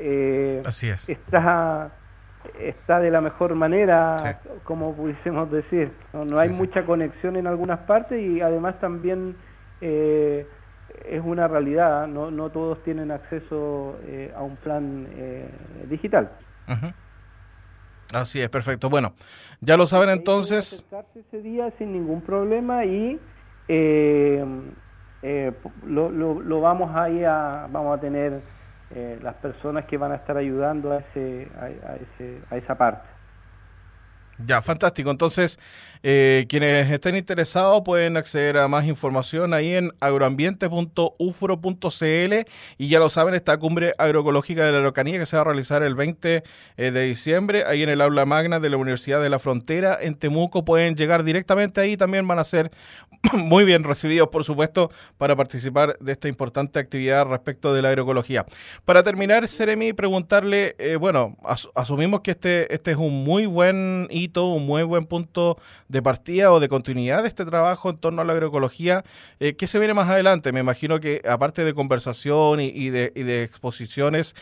Así 0.66 0.88
es. 0.88 1.08
está 1.08 1.92
está 2.58 3.00
de 3.00 3.10
la 3.10 3.20
mejor 3.20 3.54
manera, 3.54 4.40
como 4.64 4.94
pudiésemos 4.94 5.50
decir. 5.50 5.92
No, 6.12 6.38
hay 6.38 6.50
mucha 6.50 6.84
conexión 6.84 7.36
en 7.36 7.46
algunas 7.46 7.80
partes 7.80 8.20
y 8.20 8.40
además 8.40 8.78
también 8.80 9.36
eh, 9.80 10.46
es 11.08 11.22
una 11.24 11.48
realidad, 11.48 12.06
no, 12.06 12.30
no 12.30 12.50
todos 12.50 12.82
tienen 12.84 13.10
acceso 13.10 13.98
eh, 14.06 14.32
a 14.36 14.42
un 14.42 14.56
plan 14.56 15.06
eh, 15.12 15.48
digital. 15.88 16.30
Así 18.14 18.40
es, 18.40 18.48
perfecto. 18.48 18.90
Bueno, 18.90 19.14
ya 19.60 19.76
lo 19.76 19.86
saben 19.86 20.10
entonces. 20.10 20.86
ese 21.14 21.42
día 21.42 21.70
sin 21.78 21.92
ningún 21.92 22.20
problema 22.20 22.84
y 22.84 23.18
lo, 25.86 26.10
lo, 26.10 26.40
lo, 26.40 26.60
vamos 26.60 26.94
ahí 26.94 27.24
a, 27.24 27.68
vamos 27.70 27.96
a 27.96 28.00
tener 28.00 28.42
eh, 28.94 29.18
las 29.22 29.34
personas 29.36 29.86
que 29.86 29.96
van 29.96 30.12
a 30.12 30.16
estar 30.16 30.36
ayudando 30.36 30.92
a, 30.92 30.98
ese, 30.98 31.48
a, 31.58 31.96
ese, 31.96 32.40
a 32.50 32.56
esa 32.56 32.76
parte. 32.76 33.08
Ya, 34.38 34.62
fantástico. 34.62 35.10
Entonces, 35.10 35.58
eh, 36.02 36.46
quienes 36.48 36.90
estén 36.90 37.16
interesados 37.16 37.82
pueden 37.84 38.16
acceder 38.16 38.58
a 38.58 38.68
más 38.68 38.86
información 38.86 39.54
ahí 39.54 39.74
en 39.74 39.92
agroambiente.ufro.cl 40.00 42.34
y 42.78 42.88
ya 42.88 42.98
lo 42.98 43.08
saben, 43.08 43.34
esta 43.34 43.56
cumbre 43.58 43.94
agroecológica 43.98 44.64
de 44.64 44.72
la 44.72 44.78
Araucanía 44.78 45.18
que 45.18 45.26
se 45.26 45.36
va 45.36 45.42
a 45.42 45.44
realizar 45.44 45.82
el 45.82 45.94
20 45.94 46.42
eh, 46.76 46.90
de 46.90 47.04
diciembre 47.04 47.64
ahí 47.66 47.82
en 47.82 47.88
el 47.88 48.00
aula 48.00 48.26
magna 48.26 48.58
de 48.58 48.70
la 48.70 48.76
Universidad 48.76 49.22
de 49.22 49.30
la 49.30 49.38
Frontera 49.38 49.98
en 50.00 50.16
Temuco. 50.16 50.64
Pueden 50.64 50.96
llegar 50.96 51.24
directamente 51.24 51.80
ahí, 51.80 51.96
también 51.96 52.26
van 52.26 52.38
a 52.38 52.44
ser 52.44 52.70
muy 53.34 53.64
bien 53.64 53.84
recibidos, 53.84 54.28
por 54.28 54.44
supuesto, 54.44 54.90
para 55.18 55.36
participar 55.36 55.96
de 56.00 56.12
esta 56.12 56.28
importante 56.28 56.80
actividad 56.80 57.26
respecto 57.26 57.72
de 57.72 57.82
la 57.82 57.90
agroecología. 57.90 58.46
Para 58.84 59.02
terminar, 59.02 59.46
Seremi, 59.46 59.92
preguntarle, 59.92 60.74
eh, 60.78 60.96
bueno, 60.96 61.36
asumimos 61.74 62.22
que 62.22 62.32
este, 62.32 62.74
este 62.74 62.92
es 62.92 62.96
un 62.96 63.24
muy 63.24 63.46
buen 63.46 64.08
hito, 64.10 64.46
un 64.46 64.66
muy 64.66 64.82
buen 64.82 65.06
punto 65.06 65.58
de 65.92 66.00
partida 66.00 66.50
o 66.50 66.58
de 66.58 66.70
continuidad 66.70 67.22
de 67.22 67.28
este 67.28 67.44
trabajo 67.44 67.90
en 67.90 67.98
torno 67.98 68.22
a 68.22 68.24
la 68.24 68.32
agroecología. 68.32 69.04
Eh, 69.40 69.56
¿Qué 69.56 69.66
se 69.66 69.78
viene 69.78 69.92
más 69.92 70.08
adelante? 70.08 70.50
Me 70.50 70.60
imagino 70.60 70.98
que 71.00 71.20
aparte 71.28 71.64
de 71.64 71.74
conversación 71.74 72.60
y, 72.60 72.88
de, 72.88 73.12
y 73.14 73.22
de, 73.24 73.42
exposiciones, 73.42 74.34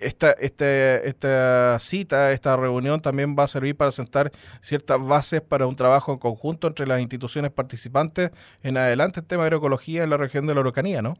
esta, 0.00 0.32
este, 0.32 1.08
esta 1.08 1.78
cita, 1.78 2.32
esta 2.32 2.56
reunión 2.56 3.00
también 3.00 3.36
va 3.38 3.44
a 3.44 3.48
servir 3.48 3.76
para 3.76 3.92
sentar 3.92 4.32
ciertas 4.60 5.00
bases 5.00 5.40
para 5.42 5.68
un 5.68 5.76
trabajo 5.76 6.12
en 6.12 6.18
conjunto 6.18 6.66
entre 6.66 6.88
las 6.88 7.00
instituciones 7.00 7.52
participantes 7.52 8.32
en 8.64 8.76
adelante 8.76 9.20
el 9.20 9.26
tema 9.26 9.44
de 9.44 9.46
agroecología 9.46 10.02
en 10.02 10.10
la 10.10 10.16
región 10.16 10.46
de 10.46 10.54
la 10.54 10.60
Araucanía, 10.60 11.02
¿no? 11.02 11.16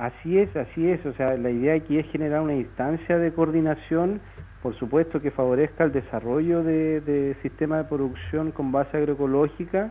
Así 0.00 0.38
es, 0.38 0.54
así 0.56 0.90
es. 0.90 1.04
O 1.06 1.12
sea, 1.12 1.36
la 1.36 1.50
idea 1.50 1.74
aquí 1.74 1.98
es 1.98 2.06
generar 2.10 2.40
una 2.40 2.54
instancia 2.54 3.18
de 3.18 3.32
coordinación 3.32 4.20
por 4.62 4.78
supuesto 4.78 5.20
que 5.20 5.30
favorezca 5.30 5.84
el 5.84 5.92
desarrollo 5.92 6.62
de, 6.62 7.00
de 7.00 7.36
sistemas 7.42 7.84
de 7.84 7.88
producción 7.88 8.52
con 8.52 8.72
base 8.72 8.96
agroecológica 8.96 9.90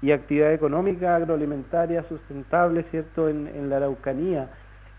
y 0.00 0.12
actividad 0.12 0.52
económica 0.52 1.16
agroalimentaria 1.16 2.02
sustentable, 2.08 2.84
¿cierto?, 2.90 3.28
en, 3.28 3.68
la 3.68 3.76
Araucanía. 3.76 4.50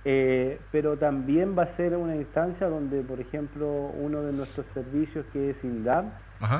Eh, 0.05 0.59
pero 0.71 0.97
también 0.97 1.57
va 1.57 1.63
a 1.63 1.75
ser 1.75 1.95
una 1.95 2.15
instancia 2.15 2.67
donde, 2.67 3.01
por 3.01 3.19
ejemplo, 3.19 3.67
uno 3.99 4.21
de 4.21 4.33
nuestros 4.33 4.65
servicios, 4.73 5.25
que 5.33 5.51
es 5.51 5.63
INDAP, 5.63 6.05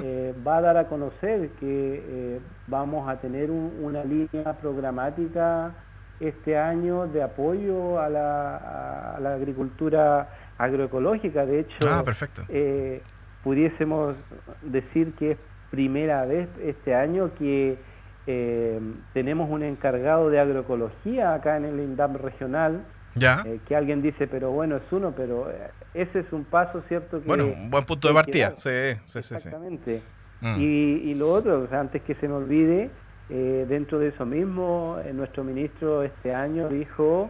eh, 0.04 0.34
va 0.46 0.58
a 0.58 0.62
dar 0.62 0.78
a 0.78 0.88
conocer 0.88 1.50
que 1.60 2.04
eh, 2.08 2.40
vamos 2.68 3.08
a 3.08 3.22
tener 3.22 3.52
una 3.52 4.04
línea 4.04 4.58
programática 4.60 5.76
este 6.20 6.58
año 6.58 7.08
de 7.08 7.24
apoyo 7.24 8.00
a 8.00 8.10
la, 8.10 9.16
a 9.16 9.20
la 9.20 9.34
agricultura 9.34 10.30
agroecológica. 10.58 11.46
De 11.46 11.62
hecho, 11.62 11.78
ah, 11.88 12.04
eh, 12.50 13.02
pudiésemos 13.44 14.16
decir 14.62 15.14
que 15.14 15.32
es 15.32 15.38
primera 15.70 16.26
vez 16.26 16.48
este 16.64 16.96
año 16.96 17.32
que 17.38 17.78
eh, 18.26 18.80
tenemos 19.14 19.50
un 19.50 19.64
encargado 19.64 20.30
de 20.30 20.40
agroecología 20.40 21.34
acá 21.34 21.58
en 21.58 21.66
el 21.66 21.80
INDAP 21.80 22.16
regional. 22.18 22.84
Ya. 23.16 23.44
Eh, 23.46 23.60
que 23.68 23.76
alguien 23.76 24.04
dice, 24.04 24.28
pero 24.28 24.52
bueno, 24.52 24.78
es 24.78 24.84
uno, 24.92 25.14
pero 25.16 25.52
ese 25.96 26.20
es 26.20 26.32
un 26.32 26.46
paso, 26.46 26.84
¿cierto? 26.88 27.20
Que, 27.20 27.28
bueno, 27.28 27.46
un 27.46 27.72
buen 27.72 27.84
punto 27.84 28.08
de 28.08 28.14
partida. 28.14 28.54
Sí, 28.58 28.70
sí, 29.06 29.24
sí. 29.24 29.36
Exactamente. 29.36 30.04
Mm. 30.42 30.56
Y, 30.60 31.16
lo 31.16 31.34
otro, 31.34 31.68
antes 31.72 32.04
que 32.04 32.14
se 32.16 32.28
me 32.28 32.36
olvide, 32.36 32.92
dentro 33.30 34.00
de 34.00 34.08
eso 34.10 34.26
mismo, 34.26 34.98
nuestro 35.14 35.44
ministro 35.44 36.04
este 36.04 36.34
año 36.34 36.70
dijo 36.70 37.30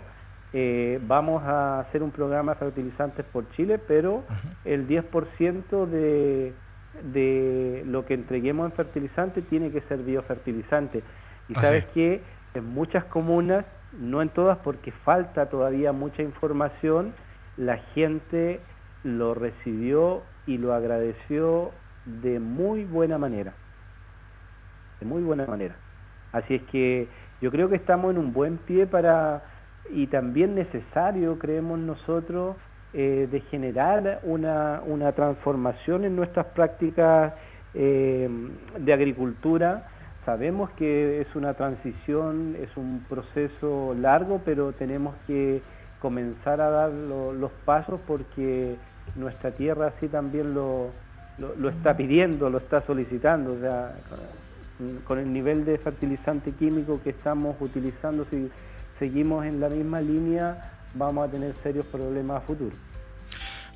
eh, 0.54 1.00
vamos 1.04 1.44
a 1.44 1.82
hacer 1.82 2.02
un 2.02 2.12
programa 2.12 2.54
de 2.54 2.60
fertilizantes 2.60 3.26
por 3.26 3.50
Chile, 3.52 3.80
pero 3.80 4.24
el 4.64 4.88
10% 4.88 5.86
de, 5.86 6.54
de 7.14 7.84
lo 7.86 8.06
que 8.06 8.14
entreguemos 8.14 8.66
en 8.66 8.72
fertilizante 8.72 9.42
tiene 9.42 9.72
que 9.72 9.82
ser 9.82 10.00
biofertilizante. 10.00 11.04
Y 11.50 11.56
sabes 11.56 11.86
que 11.88 12.22
en 12.54 12.66
muchas 12.66 13.04
comunas, 13.06 13.66
no 14.00 14.22
en 14.22 14.30
todas 14.30 14.58
porque 14.60 14.92
falta 14.92 15.50
todavía 15.50 15.92
mucha 15.92 16.22
información, 16.22 17.14
la 17.58 17.78
gente 17.94 18.62
lo 19.04 19.34
recibió 19.34 20.24
y 20.46 20.58
lo 20.58 20.74
agradeció 20.74 21.72
de 22.06 22.40
muy 22.40 22.86
buena 22.86 23.18
manera. 23.18 23.54
De 25.02 25.06
muy 25.06 25.22
buena 25.24 25.46
manera. 25.46 25.76
Así 26.38 26.56
es 26.56 26.62
que 26.64 27.08
yo 27.42 27.52
creo 27.52 27.70
que 27.70 27.76
estamos 27.76 28.12
en 28.12 28.18
un 28.18 28.34
buen 28.34 28.58
pie 28.58 28.88
para, 28.88 29.44
y 29.90 30.08
también 30.08 30.56
necesario, 30.56 31.38
creemos 31.38 31.80
nosotros, 31.80 32.56
eh, 32.94 33.28
de 33.30 33.42
generar 33.42 34.22
una, 34.24 34.82
una 34.86 35.12
transformación 35.12 36.06
en 36.06 36.16
nuestras 36.16 36.48
prácticas 36.48 37.34
eh, 37.74 38.30
de 38.80 38.94
agricultura. 38.94 39.90
Sabemos 40.26 40.70
que 40.72 41.22
es 41.22 41.36
una 41.36 41.54
transición, 41.54 42.56
es 42.60 42.76
un 42.76 43.06
proceso 43.08 43.94
largo, 43.94 44.42
pero 44.44 44.74
tenemos 44.74 45.16
que 45.28 45.62
comenzar 46.00 46.60
a 46.62 46.70
dar 46.70 46.90
los 46.92 47.52
pasos 47.66 48.00
porque 48.08 48.76
nuestra 49.16 49.52
tierra 49.52 49.88
así 49.88 50.08
también 50.08 50.54
lo, 50.54 50.90
lo, 51.38 51.70
está 51.70 51.96
pidiendo, 51.96 52.50
lo 52.50 52.58
está 52.58 52.82
solicitando. 52.82 53.54
O 53.54 53.60
sea, 53.60 53.96
con 55.06 55.20
el 55.20 55.32
nivel 55.32 55.66
de 55.66 55.78
fertilizante 55.78 56.52
químico 56.52 57.02
que 57.04 57.12
estamos 57.12 57.56
utilizando, 57.60 58.26
si 58.30 58.50
seguimos 59.00 59.46
en 59.46 59.60
la 59.60 59.70
misma 59.70 60.02
línea, 60.02 60.74
vamos 60.94 61.28
a 61.28 61.32
tener 61.32 61.56
serios 61.56 61.86
problemas 61.88 62.38
a 62.38 62.42
futuro. 62.42 62.76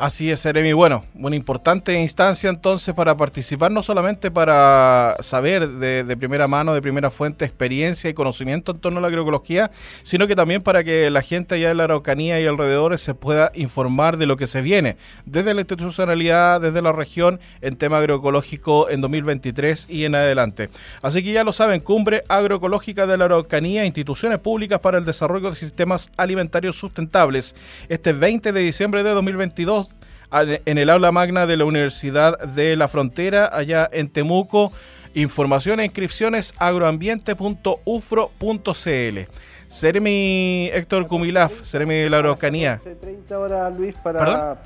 Así 0.01 0.31
es, 0.31 0.41
Jeremy. 0.41 0.73
Bueno, 0.73 1.05
una 1.13 1.35
importante 1.35 1.93
instancia 1.93 2.49
entonces 2.49 2.91
para 2.95 3.15
participar, 3.15 3.69
no 3.69 3.83
solamente 3.83 4.31
para 4.31 5.15
saber 5.19 5.69
de, 5.69 6.17
primera 6.17 6.47
mano, 6.47 6.73
de 6.73 6.81
primera 6.81 7.11
fuente, 7.11 7.45
experiencia 7.45 8.09
y 8.09 8.15
conocimiento 8.15 8.71
en 8.71 8.79
torno 8.79 8.97
a 8.97 9.01
la 9.01 9.09
agroecología, 9.09 9.69
sino 10.01 10.25
que 10.25 10.35
también 10.35 10.63
para 10.63 10.83
que 10.83 11.11
la 11.11 11.21
gente 11.21 11.53
allá 11.53 11.67
de 11.67 11.75
la 11.75 11.83
Araucanía 11.83 12.41
y 12.41 12.47
alrededores 12.47 13.01
se 13.01 13.13
pueda 13.13 13.51
informar 13.53 14.17
de 14.17 14.25
lo 14.25 14.37
que 14.37 14.47
se 14.47 14.63
viene 14.63 14.97
desde 15.25 15.53
la 15.53 15.61
institucionalidad, 15.61 16.59
desde 16.59 16.81
la 16.81 16.93
región, 16.93 17.39
en 17.61 17.75
tema 17.75 17.99
agroecológico 17.99 18.89
en 18.89 19.01
2023 19.01 19.85
y 19.87 20.05
en 20.05 20.15
adelante. 20.15 20.71
Así 21.03 21.21
que 21.21 21.31
ya 21.31 21.43
lo 21.43 21.53
saben, 21.53 21.79
Cumbre 21.79 22.23
Agroecológica 22.27 23.05
de 23.05 23.19
la 23.19 23.25
Araucanía, 23.25 23.85
instituciones 23.85 24.39
públicas 24.39 24.79
para 24.79 24.97
el 24.97 25.05
desarrollo 25.05 25.51
de 25.51 25.57
sistemas 25.57 26.09
alimentarios 26.17 26.75
sustentables, 26.75 27.55
este 27.87 28.13
20 28.13 28.51
de 28.51 28.61
diciembre 28.61 29.03
de 29.03 29.11
2022 29.11 29.90
en 30.31 30.77
el 30.77 30.89
aula 30.89 31.11
magna 31.11 31.45
de 31.45 31.57
la 31.57 31.65
Universidad 31.65 32.39
de 32.39 32.75
la 32.75 32.87
Frontera, 32.87 33.49
allá 33.51 33.87
en 33.91 34.09
Temuco. 34.09 34.71
Información 35.13 35.81
e 35.81 35.85
inscripciones 35.85 36.53
agroambiente.ufro.cl. 36.57 39.19
Seremi 39.67 40.69
Héctor 40.73 41.07
Cumilaf, 41.07 41.51
Seremi 41.63 41.95
de 41.95 42.09
la 42.09 42.17
Araucanía. 42.19 42.79
30 43.01 43.39
horas, 43.39 43.77
Luis, 43.77 43.93
para, 44.03 44.57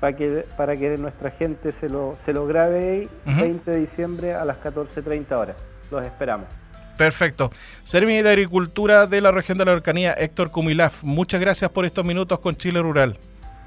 para, 0.00 0.16
que, 0.16 0.46
para 0.56 0.76
que 0.76 0.96
nuestra 0.98 1.32
gente 1.32 1.74
se 1.80 1.88
lo, 1.88 2.16
se 2.24 2.32
lo 2.32 2.46
grabe 2.46 2.90
ahí, 2.90 3.08
20 3.24 3.68
de 3.70 3.80
diciembre 3.80 4.34
a 4.34 4.44
las 4.44 4.58
14.30 4.58 5.32
horas. 5.32 5.56
Los 5.90 6.04
esperamos. 6.04 6.46
Perfecto. 6.96 7.50
Seremi 7.82 8.22
de 8.22 8.30
Agricultura 8.30 9.08
de 9.08 9.20
la 9.20 9.32
región 9.32 9.58
de 9.58 9.64
la 9.64 9.72
Araucanía, 9.72 10.12
Héctor 10.12 10.52
Cumilaf, 10.52 11.02
muchas 11.02 11.40
gracias 11.40 11.70
por 11.70 11.84
estos 11.84 12.04
minutos 12.04 12.38
con 12.38 12.54
Chile 12.56 12.80
Rural. 12.80 13.18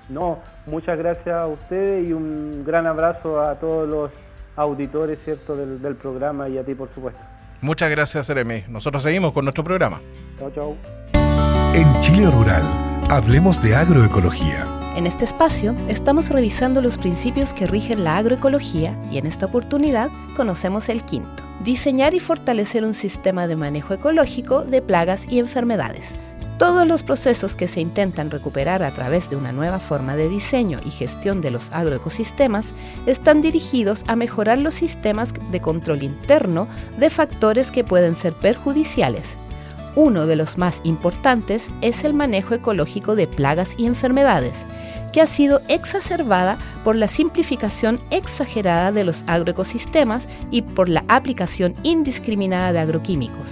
No, 0.09 0.39
muchas 0.65 0.97
gracias 0.97 1.35
a 1.35 1.47
ustedes 1.47 2.07
y 2.07 2.13
un 2.13 2.63
gran 2.65 2.85
abrazo 2.85 3.39
a 3.41 3.55
todos 3.55 3.87
los 3.87 4.11
auditores 4.55 5.19
cierto 5.23 5.55
del, 5.55 5.95
programa 5.95 6.47
y 6.47 6.57
a 6.57 6.63
ti 6.63 6.75
por 6.75 6.93
supuesto. 6.93 7.19
Muchas 7.61 7.89
gracias, 7.89 8.27
Jeremy. 8.27 8.65
Nosotros 8.67 9.01
seguimos 9.01 9.33
con 9.33 9.45
nuestro 9.45 9.63
programa. 9.63 10.01
Chao, 10.37 10.51
chao. 10.53 10.75
En 11.73 12.01
Chile 12.01 12.29
Rural, 12.29 12.63
hablemos 13.09 13.61
de 13.61 13.75
agroecología. 13.75 14.65
En 14.95 15.07
este 15.07 15.25
espacio 15.25 15.75
estamos 15.89 16.29
revisando 16.29 16.81
los 16.81 16.97
principios 16.97 17.53
que 17.53 17.67
rigen 17.67 18.03
la 18.03 18.17
agroecología 18.17 18.97
y 19.11 19.17
en 19.17 19.25
esta 19.25 19.47
oportunidad 19.47 20.09
conocemos 20.37 20.87
el 20.87 21.03
quinto, 21.03 21.43
diseñar 21.65 22.13
y 22.13 22.21
fortalecer 22.21 22.85
un 22.85 22.93
sistema 22.93 23.47
de 23.47 23.57
manejo 23.57 23.93
ecológico 23.93 24.63
de 24.63 24.81
plagas 24.81 25.25
y 25.29 25.39
enfermedades. 25.39 26.17
Todos 26.57 26.87
los 26.87 27.03
procesos 27.03 27.53
que 27.53 27.67
se 27.67 27.81
intentan 27.81 28.31
recuperar 28.31 28.81
a 28.81 28.91
través 28.91 29.29
de 29.29 29.35
una 29.35 29.51
nueva 29.51 29.77
forma 29.77 30.15
de 30.15 30.29
diseño 30.29 30.79
y 30.85 30.89
gestión 30.89 31.41
de 31.41 31.51
los 31.51 31.69
agroecosistemas 31.73 32.67
están 33.05 33.41
dirigidos 33.41 34.03
a 34.07 34.15
mejorar 34.15 34.61
los 34.61 34.73
sistemas 34.73 35.33
de 35.51 35.59
control 35.59 36.01
interno 36.01 36.69
de 36.97 37.09
factores 37.09 37.71
que 37.71 37.83
pueden 37.83 38.15
ser 38.15 38.31
perjudiciales. 38.31 39.35
Uno 39.97 40.27
de 40.27 40.37
los 40.37 40.57
más 40.57 40.79
importantes 40.85 41.67
es 41.81 42.05
el 42.05 42.13
manejo 42.13 42.53
ecológico 42.53 43.17
de 43.17 43.27
plagas 43.27 43.75
y 43.77 43.85
enfermedades, 43.85 44.65
que 45.11 45.19
ha 45.21 45.27
sido 45.27 45.61
exacerbada 45.67 46.57
por 46.85 46.95
la 46.95 47.09
simplificación 47.09 47.99
exagerada 48.11 48.93
de 48.93 49.03
los 49.03 49.25
agroecosistemas 49.27 50.29
y 50.51 50.61
por 50.61 50.87
la 50.87 51.03
aplicación 51.09 51.73
indiscriminada 51.83 52.71
de 52.71 52.79
agroquímicos. 52.79 53.49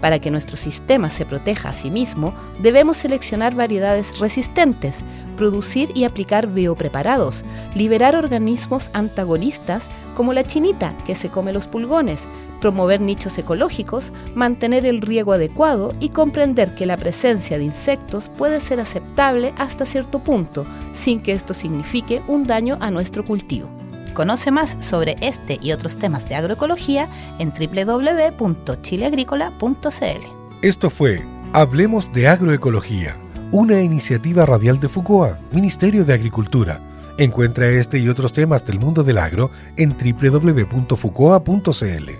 Para 0.00 0.18
que 0.18 0.30
nuestro 0.30 0.56
sistema 0.56 1.10
se 1.10 1.26
proteja 1.26 1.70
a 1.70 1.74
sí 1.74 1.90
mismo, 1.90 2.34
debemos 2.58 2.96
seleccionar 2.96 3.54
variedades 3.54 4.18
resistentes, 4.18 4.96
producir 5.36 5.90
y 5.94 6.04
aplicar 6.04 6.46
biopreparados, 6.46 7.44
liberar 7.74 8.16
organismos 8.16 8.90
antagonistas 8.92 9.84
como 10.14 10.32
la 10.32 10.44
chinita 10.44 10.94
que 11.06 11.14
se 11.14 11.28
come 11.28 11.52
los 11.52 11.66
pulgones, 11.66 12.20
promover 12.60 13.00
nichos 13.00 13.36
ecológicos, 13.38 14.12
mantener 14.34 14.84
el 14.84 15.00
riego 15.00 15.32
adecuado 15.32 15.92
y 15.98 16.10
comprender 16.10 16.74
que 16.74 16.86
la 16.86 16.96
presencia 16.96 17.58
de 17.58 17.64
insectos 17.64 18.28
puede 18.28 18.60
ser 18.60 18.80
aceptable 18.80 19.54
hasta 19.56 19.86
cierto 19.86 20.18
punto, 20.18 20.64
sin 20.94 21.20
que 21.20 21.32
esto 21.32 21.54
signifique 21.54 22.22
un 22.28 22.44
daño 22.46 22.76
a 22.80 22.90
nuestro 22.90 23.24
cultivo. 23.24 23.79
Conoce 24.14 24.50
más 24.50 24.76
sobre 24.80 25.16
este 25.20 25.58
y 25.62 25.72
otros 25.72 25.96
temas 25.96 26.26
de 26.28 26.34
agroecología 26.34 27.08
en 27.38 27.52
www.chileagrícola.cl. 27.52 30.22
Esto 30.62 30.90
fue 30.90 31.24
Hablemos 31.52 32.12
de 32.12 32.28
Agroecología, 32.28 33.16
una 33.50 33.80
iniciativa 33.80 34.46
radial 34.46 34.78
de 34.78 34.88
FUCOA, 34.88 35.40
Ministerio 35.52 36.04
de 36.04 36.14
Agricultura. 36.14 36.80
Encuentra 37.18 37.66
este 37.68 37.98
y 37.98 38.08
otros 38.08 38.32
temas 38.32 38.64
del 38.64 38.78
mundo 38.78 39.02
del 39.02 39.18
agro 39.18 39.50
en 39.76 39.90
www.fucoa.cl. 39.90 42.10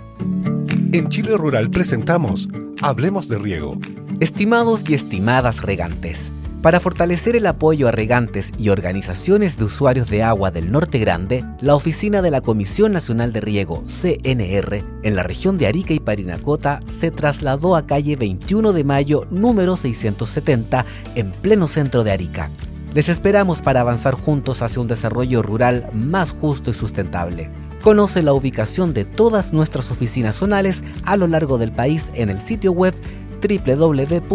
En 0.93 1.09
Chile 1.09 1.37
Rural 1.37 1.69
presentamos 1.69 2.49
Hablemos 2.81 3.29
de 3.29 3.37
Riego. 3.37 3.77
Estimados 4.19 4.83
y 4.87 4.93
estimadas 4.93 5.61
regantes, 5.61 6.31
para 6.61 6.79
fortalecer 6.79 7.35
el 7.35 7.47
apoyo 7.47 7.87
a 7.87 7.91
regantes 7.91 8.51
y 8.57 8.69
organizaciones 8.69 9.57
de 9.57 9.65
usuarios 9.65 10.09
de 10.09 10.23
agua 10.23 10.51
del 10.51 10.71
Norte 10.71 10.99
Grande, 10.99 11.43
la 11.59 11.75
oficina 11.75 12.21
de 12.21 12.31
la 12.31 12.41
Comisión 12.41 12.91
Nacional 12.91 13.33
de 13.33 13.41
Riego, 13.41 13.83
CNR, 13.87 14.83
en 15.03 15.15
la 15.15 15.23
región 15.23 15.57
de 15.57 15.67
Arica 15.67 15.93
y 15.93 15.99
Parinacota, 15.99 16.81
se 16.99 17.09
trasladó 17.09 17.75
a 17.75 17.87
calle 17.87 18.15
21 18.15 18.73
de 18.73 18.83
mayo 18.83 19.25
número 19.31 19.75
670 19.75 20.85
en 21.15 21.31
pleno 21.31 21.67
centro 21.67 22.03
de 22.03 22.11
Arica. 22.11 22.49
Les 22.93 23.09
esperamos 23.09 23.61
para 23.61 23.81
avanzar 23.81 24.13
juntos 24.13 24.61
hacia 24.61 24.81
un 24.81 24.87
desarrollo 24.87 25.41
rural 25.41 25.87
más 25.93 26.31
justo 26.31 26.71
y 26.71 26.73
sustentable. 26.73 27.49
Conoce 27.81 28.21
la 28.21 28.33
ubicación 28.33 28.93
de 28.93 29.05
todas 29.05 29.53
nuestras 29.53 29.89
oficinas 29.89 30.35
zonales 30.35 30.83
a 31.03 31.17
lo 31.17 31.27
largo 31.27 31.57
del 31.57 31.71
país 31.71 32.11
en 32.13 32.29
el 32.29 32.39
sitio 32.39 32.73
web 32.73 32.93
www.cnr.gov.cl. 33.41 34.31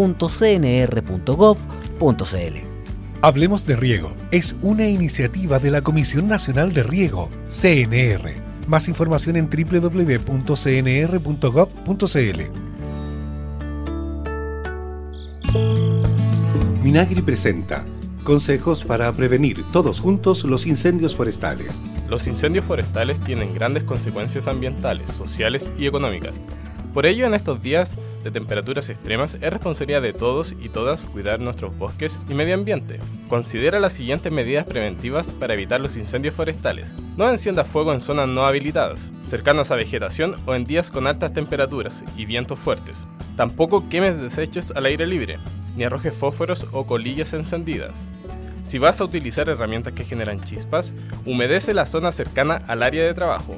Hablemos 3.21 3.65
de 3.65 3.75
Riego 3.75 4.13
es 4.31 4.55
una 4.61 4.87
iniciativa 4.87 5.57
de 5.57 5.71
la 5.71 5.81
Comisión 5.81 6.27
Nacional 6.27 6.71
de 6.73 6.83
Riego, 6.83 7.31
CNR. 7.49 8.33
Más 8.67 8.87
información 8.87 9.37
en 9.37 9.49
www.cnr.gov.cl. 9.49 10.47
Minagri 16.83 17.21
presenta 17.21 17.85
consejos 18.23 18.83
para 18.83 19.11
prevenir 19.13 19.63
todos 19.71 19.99
juntos 19.99 20.43
los 20.43 20.67
incendios 20.67 21.15
forestales. 21.15 21.69
Los 22.07 22.27
incendios 22.27 22.65
forestales 22.65 23.19
tienen 23.21 23.53
grandes 23.53 23.83
consecuencias 23.83 24.47
ambientales, 24.47 25.09
sociales 25.09 25.71
y 25.77 25.87
económicas 25.87 26.39
por 26.97 27.05
ello, 27.05 27.27
en 27.27 27.35
estos 27.35 27.61
días 27.61 27.95
de 28.23 28.31
temperaturas 28.31 28.89
extremas, 28.89 29.35
es 29.35 29.53
responsabilidad 29.53 30.01
de 30.01 30.13
todos 30.13 30.55
y 30.59 30.69
todas 30.69 31.03
cuidar 31.03 31.39
nuestros 31.39 31.77
bosques 31.77 32.19
y 32.27 32.33
medio 32.33 32.55
ambiente. 32.55 32.99
Considera 33.29 33.79
las 33.79 33.93
siguientes 33.93 34.31
medidas 34.31 34.65
preventivas 34.65 35.31
para 35.31 35.53
evitar 35.53 35.79
los 35.79 35.95
incendios 35.95 36.33
forestales. 36.33 36.95
No 37.15 37.29
encienda 37.29 37.65
fuego 37.65 37.93
en 37.93 38.01
zonas 38.01 38.27
no 38.27 38.47
habilitadas, 38.47 39.11
cercanas 39.27 39.69
a 39.69 39.75
vegetación 39.75 40.37
o 40.47 40.55
en 40.55 40.65
días 40.65 40.89
con 40.89 41.05
altas 41.05 41.33
temperaturas 41.33 42.03
y 42.17 42.25
vientos 42.25 42.57
fuertes. 42.57 43.05
Tampoco 43.35 43.89
quemes 43.89 44.19
desechos 44.19 44.71
al 44.71 44.87
aire 44.87 45.05
libre, 45.05 45.37
ni 45.75 45.83
arrojes 45.83 46.17
fósforos 46.17 46.65
o 46.71 46.87
colillas 46.87 47.31
encendidas. 47.33 48.07
Si 48.63 48.79
vas 48.79 48.99
a 49.01 49.05
utilizar 49.05 49.49
herramientas 49.49 49.93
que 49.93 50.03
generan 50.03 50.43
chispas, 50.43 50.95
humedece 51.27 51.75
la 51.75 51.85
zona 51.85 52.11
cercana 52.11 52.63
al 52.65 52.81
área 52.81 53.05
de 53.05 53.13
trabajo. 53.13 53.55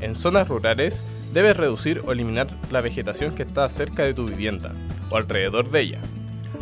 En 0.00 0.16
zonas 0.16 0.48
rurales, 0.48 1.04
debes 1.32 1.56
reducir 1.56 2.02
o 2.04 2.12
eliminar 2.12 2.48
la 2.70 2.80
vegetación 2.80 3.34
que 3.34 3.42
está 3.42 3.68
cerca 3.68 4.04
de 4.04 4.14
tu 4.14 4.26
vivienda 4.26 4.72
o 5.10 5.16
alrededor 5.16 5.70
de 5.70 5.80
ella. 5.80 6.00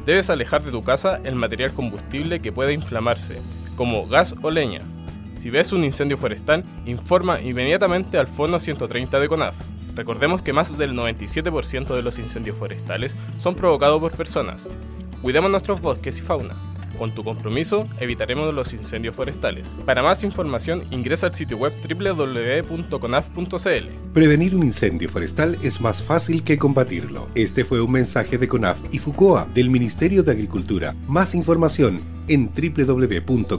Debes 0.06 0.30
alejar 0.30 0.62
de 0.62 0.70
tu 0.70 0.82
casa 0.82 1.20
el 1.24 1.34
material 1.34 1.72
combustible 1.72 2.40
que 2.40 2.52
pueda 2.52 2.72
inflamarse, 2.72 3.40
como 3.76 4.06
gas 4.06 4.34
o 4.42 4.50
leña. 4.50 4.80
Si 5.36 5.50
ves 5.50 5.72
un 5.72 5.84
incendio 5.84 6.16
forestal, 6.16 6.64
informa 6.86 7.40
inmediatamente 7.40 8.18
al 8.18 8.28
Fondo 8.28 8.60
130 8.60 9.20
de 9.20 9.28
CONAF. 9.28 9.56
Recordemos 9.94 10.42
que 10.42 10.52
más 10.52 10.76
del 10.76 10.94
97% 10.94 11.94
de 11.94 12.02
los 12.02 12.18
incendios 12.18 12.56
forestales 12.56 13.16
son 13.38 13.54
provocados 13.54 14.00
por 14.00 14.12
personas. 14.12 14.66
Cuidemos 15.22 15.50
nuestros 15.50 15.80
bosques 15.80 16.18
y 16.18 16.22
fauna. 16.22 16.69
Con 17.00 17.10
tu 17.12 17.24
compromiso, 17.24 17.88
evitaremos 17.98 18.52
los 18.52 18.74
incendios 18.74 19.16
forestales. 19.16 19.66
Para 19.86 20.02
más 20.02 20.22
información, 20.22 20.82
ingresa 20.90 21.28
al 21.28 21.34
sitio 21.34 21.56
web 21.56 21.72
www.conaf.cl. 21.88 23.40
Prevenir 24.12 24.54
un 24.54 24.64
incendio 24.64 25.08
forestal 25.08 25.56
es 25.62 25.80
más 25.80 26.02
fácil 26.02 26.44
que 26.44 26.58
combatirlo. 26.58 27.28
Este 27.34 27.64
fue 27.64 27.80
un 27.80 27.92
mensaje 27.92 28.36
de 28.36 28.46
CONAF 28.48 28.80
y 28.92 28.98
FUCOA 28.98 29.46
del 29.54 29.70
Ministerio 29.70 30.22
de 30.22 30.32
Agricultura. 30.32 30.94
Más 31.08 31.34
información 31.34 32.02
en 32.28 32.50
www.conaf.cl. 32.54 33.56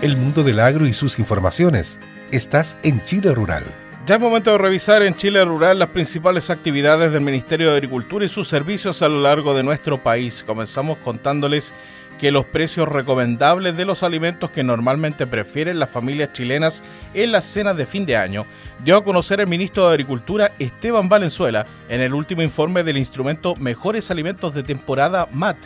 El 0.00 0.16
mundo 0.16 0.42
del 0.42 0.60
agro 0.60 0.86
y 0.86 0.94
sus 0.94 1.18
informaciones. 1.18 2.00
Estás 2.32 2.78
en 2.82 3.04
Chile 3.04 3.34
Rural. 3.34 3.64
Ya 4.08 4.14
es 4.14 4.22
momento 4.22 4.52
de 4.52 4.56
revisar 4.56 5.02
en 5.02 5.14
Chile 5.14 5.44
Rural 5.44 5.78
las 5.78 5.90
principales 5.90 6.48
actividades 6.48 7.12
del 7.12 7.20
Ministerio 7.20 7.70
de 7.70 7.76
Agricultura 7.76 8.24
y 8.24 8.30
sus 8.30 8.48
servicios 8.48 9.02
a 9.02 9.08
lo 9.10 9.20
largo 9.20 9.52
de 9.52 9.62
nuestro 9.62 10.02
país. 10.02 10.42
Comenzamos 10.46 10.96
contándoles 10.96 11.74
que 12.18 12.32
los 12.32 12.46
precios 12.46 12.88
recomendables 12.88 13.76
de 13.76 13.84
los 13.84 14.02
alimentos 14.02 14.50
que 14.50 14.64
normalmente 14.64 15.26
prefieren 15.26 15.78
las 15.78 15.90
familias 15.90 16.32
chilenas 16.32 16.82
en 17.12 17.32
las 17.32 17.44
cenas 17.44 17.76
de 17.76 17.84
fin 17.84 18.06
de 18.06 18.16
año 18.16 18.46
dio 18.82 18.96
a 18.96 19.04
conocer 19.04 19.40
el 19.40 19.46
ministro 19.46 19.86
de 19.86 19.90
Agricultura 19.92 20.52
Esteban 20.58 21.10
Valenzuela 21.10 21.66
en 21.90 22.00
el 22.00 22.14
último 22.14 22.40
informe 22.40 22.84
del 22.84 22.96
instrumento 22.96 23.56
Mejores 23.56 24.10
Alimentos 24.10 24.54
de 24.54 24.62
Temporada 24.62 25.28
MAT, 25.32 25.58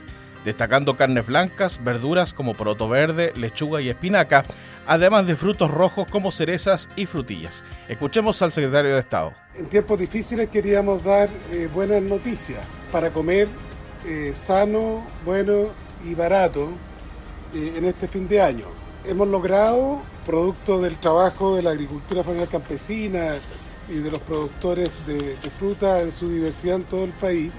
destacando 0.45 0.97
carnes 0.97 1.27
blancas, 1.27 1.83
verduras 1.83 2.33
como 2.33 2.55
poroto 2.55 2.89
verde, 2.89 3.33
lechuga 3.37 3.81
y 3.81 3.89
espinaca, 3.89 4.45
además 4.87 5.27
de 5.27 5.37
frutos 5.37 5.71
rojos 5.71 6.07
como 6.11 6.33
cerezas 6.33 6.89
y 6.97 7.07
frutillas. 7.07 7.65
Escuchemos 7.89 8.41
al 8.43 8.53
secretario 8.53 8.95
de 8.95 9.01
Estado. 9.01 9.35
En 9.55 9.67
tiempos 9.67 9.99
difíciles 9.99 10.49
queríamos 10.49 11.05
dar 11.05 11.29
eh, 11.51 11.69
buenas 11.73 12.03
noticias 12.03 12.61
para 12.91 13.11
comer 13.11 13.49
eh, 14.07 14.33
sano, 14.35 15.07
bueno 15.25 15.69
y 16.05 16.15
barato 16.15 16.71
eh, 17.55 17.75
en 17.77 17.85
este 17.85 18.09
fin 18.09 18.27
de 18.29 18.41
año. 18.41 18.67
Hemos 19.05 19.29
logrado, 19.29 20.01
producto 20.27 20.81
del 20.81 20.99
trabajo 20.99 21.57
de 21.57 21.63
la 21.63 21.71
agricultura 21.71 22.23
familiar 22.23 22.49
campesina 22.49 23.35
y 23.89 23.95
de 23.95 24.11
los 24.11 24.21
productores 24.21 24.91
de, 25.07 25.37
de 25.37 25.51
fruta 25.51 26.01
en 26.01 26.13
su 26.13 26.31
diversidad 26.31 26.77
en 26.77 26.85
todo 26.85 27.05
el 27.05 27.11
país, 27.11 27.51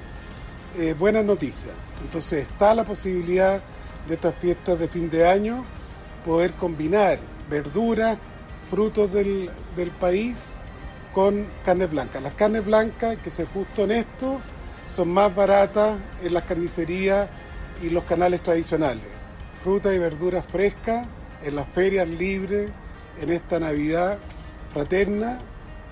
buenas 0.97 1.23
noticias. 1.23 1.73
Entonces 2.03 2.43
está 2.43 2.75
la 2.75 2.83
posibilidad 2.83 3.61
de 4.07 4.15
estas 4.15 4.35
fiestas 4.35 4.77
de 4.77 4.87
fin 4.87 5.09
de 5.09 5.27
año 5.27 5.65
poder 6.25 6.51
combinar 6.53 7.19
verduras, 7.49 8.17
frutos 8.69 9.11
del, 9.11 9.51
país 9.99 10.45
con 11.13 11.45
carne 11.65 11.85
blanca. 11.85 12.19
Las 12.19 12.33
carnes 12.33 12.65
blancas, 12.65 13.17
que 13.17 13.29
se 13.29 13.45
justo 13.45 13.83
en 13.83 13.91
esto, 13.91 14.39
son 14.87 15.11
más 15.11 15.33
baratas 15.35 15.97
en 16.23 16.33
las 16.33 16.43
carnicerías 16.43 17.27
y 17.81 17.89
los 17.89 18.03
canales 18.03 18.41
tradicionales. 18.41 19.05
Fruta 19.63 19.93
y 19.93 19.99
verduras 19.99 20.45
frescas 20.45 21.07
en 21.43 21.55
las 21.55 21.67
ferias 21.69 22.07
libres, 22.07 22.71
en 23.21 23.31
esta 23.31 23.59
Navidad 23.59 24.17
fraterna, 24.71 25.39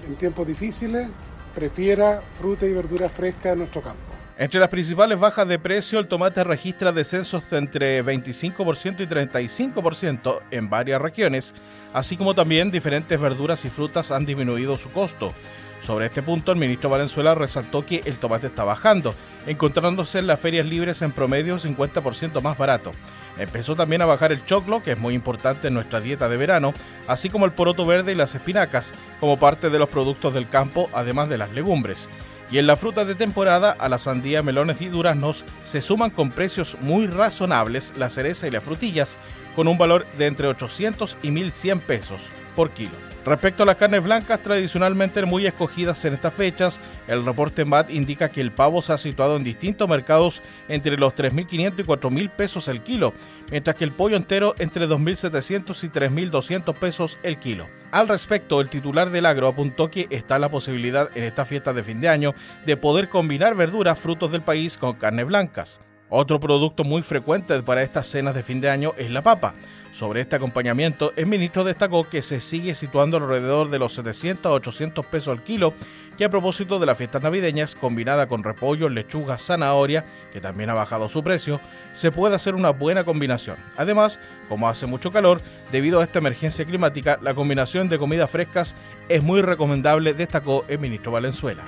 en 0.08 0.16
tiempos 0.16 0.48
difíciles, 0.48 1.08
prefiera 1.54 2.22
fruta 2.40 2.66
y 2.66 2.74
verduras 2.74 3.12
frescas 3.12 3.54
en 3.54 3.60
nuestro 3.60 3.82
campo. 3.82 4.11
Entre 4.42 4.60
las 4.60 4.70
principales 4.70 5.20
bajas 5.20 5.48
de 5.48 5.60
precio, 5.60 6.00
el 6.00 6.08
tomate 6.08 6.44
registra 6.44 6.92
descensos 6.92 7.48
de 7.52 7.60
entre 7.60 8.04
25% 8.04 9.02
y 9.02 9.06
35% 9.06 10.42
en 10.50 10.68
varias 10.68 11.00
regiones, 11.00 11.54
así 11.94 12.18
como 12.18 12.34
también 12.34 12.72
diferentes 12.72 13.22
verduras 13.22 13.64
y 13.66 13.70
frutas 13.70 14.10
han 14.10 14.26
disminuido 14.26 14.80
su 14.80 14.92
costo. 14.92 15.32
Sobre 15.80 16.08
este 16.08 16.24
punto, 16.24 16.52
el 16.52 16.58
ministro 16.58 16.90
Valenzuela 16.90 17.36
resaltó 17.36 17.86
que 17.86 18.02
el 18.06 18.18
tomate 18.18 18.48
está 18.48 18.64
bajando, 18.64 19.14
encontrándose 19.46 20.18
en 20.18 20.26
las 20.26 20.40
ferias 20.40 20.66
libres 20.66 21.04
en 21.04 21.12
promedio 21.12 21.60
50% 21.60 22.42
más 22.42 22.58
barato. 22.58 22.90
Empezó 23.38 23.76
también 23.76 24.02
a 24.02 24.08
bajar 24.08 24.32
el 24.32 24.44
choclo, 24.44 24.82
que 24.82 24.94
es 24.94 24.98
muy 24.98 25.14
importante 25.14 25.68
en 25.68 25.76
nuestra 25.76 26.02
dieta 26.02 26.30
de 26.30 26.38
verano, 26.38 26.74
así 27.08 27.30
como 27.30 27.46
el 27.46 27.52
poroto 27.52 27.86
verde 27.86 28.14
y 28.14 28.16
las 28.16 28.34
espinacas, 28.34 28.96
como 29.20 29.38
parte 29.38 29.70
de 29.70 29.78
los 29.78 29.90
productos 29.90 30.34
del 30.34 30.50
campo, 30.50 30.90
además 30.94 31.30
de 31.30 31.38
las 31.38 31.52
legumbres. 31.52 32.10
Y 32.52 32.58
en 32.58 32.68
la 32.68 32.76
fruta 32.76 33.06
de 33.06 33.16
temporada, 33.16 33.72
a 33.80 33.88
la 33.88 33.98
sandía, 33.98 34.44
melones 34.44 34.82
y 34.82 34.88
duraznos 34.88 35.46
se 35.64 35.80
suman 35.80 36.10
con 36.10 36.32
precios 36.32 36.78
muy 36.82 37.08
razonables 37.08 37.94
la 37.98 38.10
cereza 38.10 38.48
y 38.48 38.52
las 38.52 38.64
frutillas, 38.64 39.18
con 39.56 39.68
un 39.68 39.78
valor 39.78 40.06
de 40.18 40.28
entre 40.28 40.48
800 40.48 41.18
y 41.24 41.32
1100 41.32 41.80
pesos 41.80 42.30
por 42.56 42.72
kilo. 42.72 43.12
Respecto 43.24 43.62
a 43.62 43.66
las 43.68 43.76
carnes 43.76 44.04
blancas 44.04 44.42
tradicionalmente 44.42 45.24
muy 45.26 45.46
escogidas 45.46 46.04
en 46.06 46.16
estas 46.16 46.34
fechas, 46.34 46.80
el 47.08 47.24
reporte 47.24 47.66
MAT 47.66 47.92
indica 47.92 48.30
que 48.30 48.42
el 48.42 48.52
pavo 48.52 48.82
se 48.82 48.94
ha 48.94 48.98
situado 48.98 49.38
en 49.38 49.44
distintos 49.44 49.88
mercados 49.88 50.42
entre 50.68 50.98
los 50.98 51.14
3.500 51.14 51.74
y 51.78 51.84
4.000 51.84 52.30
pesos 52.32 52.68
el 52.68 52.82
kilo, 52.82 53.14
mientras 53.52 53.76
que 53.76 53.84
el 53.84 53.92
pollo 53.92 54.16
entero 54.16 54.56
entre 54.58 54.88
2.700 54.88 55.84
y 55.84 55.90
3.200 55.90 56.74
pesos 56.74 57.20
el 57.22 57.38
kilo. 57.38 57.68
Al 57.92 58.08
respecto, 58.08 58.60
el 58.60 58.70
titular 58.70 59.12
del 59.12 59.28
agro 59.28 59.48
apuntó 59.48 59.92
que 59.92 60.08
está 60.10 60.40
la 60.40 60.50
posibilidad 60.50 61.16
en 61.16 61.24
esta 61.24 61.46
fiesta 61.46 61.74
de 61.74 61.84
fin 61.84 62.02
de 62.02 62.10
año 62.10 62.34
de 62.66 62.76
poder 62.76 63.08
combinar 63.08 63.54
verduras, 63.54 64.00
frutos 64.00 64.32
del 64.32 64.42
país 64.42 64.80
con 64.80 64.96
carnes 64.96 65.28
blancas. 65.28 65.80
Otro 66.14 66.42
producto 66.42 66.84
muy 66.84 67.04
frecuente 67.04 67.64
para 67.64 67.84
estas 67.84 68.06
cenas 68.06 68.36
de 68.36 68.44
fin 68.44 68.60
de 68.60 68.70
año 68.70 68.94
es 68.98 69.10
la 69.10 69.22
papa. 69.22 69.54
Sobre 69.94 70.20
este 70.20 70.36
acompañamiento, 70.36 71.14
el 71.16 71.26
ministro 71.26 71.64
destacó 71.64 72.04
que 72.10 72.22
se 72.22 72.42
sigue 72.42 72.76
situando 72.76 73.16
alrededor 73.16 73.70
de 73.70 73.80
los 73.80 73.94
700 73.94 74.46
a 74.46 74.56
800 74.56 75.06
pesos 75.06 75.30
al 75.30 75.42
kilo, 75.42 75.74
que 76.18 76.26
a 76.26 76.30
propósito 76.30 76.80
de 76.80 76.86
las 76.86 76.98
fiestas 76.98 77.24
navideñas, 77.24 77.76
combinada 77.76 78.28
con 78.28 78.44
repollo, 78.44 78.90
lechuga, 78.90 79.38
zanahoria, 79.38 80.04
que 80.34 80.42
también 80.42 80.70
ha 80.70 80.74
bajado 80.74 81.08
su 81.08 81.24
precio, 81.24 81.62
se 81.94 82.12
puede 82.12 82.36
hacer 82.36 82.56
una 82.56 82.72
buena 82.72 83.06
combinación. 83.06 83.56
Además, 83.78 84.20
como 84.50 84.68
hace 84.68 84.88
mucho 84.88 85.14
calor, 85.14 85.42
debido 85.72 86.02
a 86.02 86.04
esta 86.04 86.20
emergencia 86.20 86.66
climática, 86.66 87.20
la 87.22 87.34
combinación 87.34 87.88
de 87.88 87.98
comidas 87.98 88.30
frescas 88.30 88.76
es 89.08 89.24
muy 89.24 89.42
recomendable, 89.42 90.14
destacó 90.14 90.66
el 90.68 90.80
ministro 90.80 91.14
Valenzuela. 91.14 91.64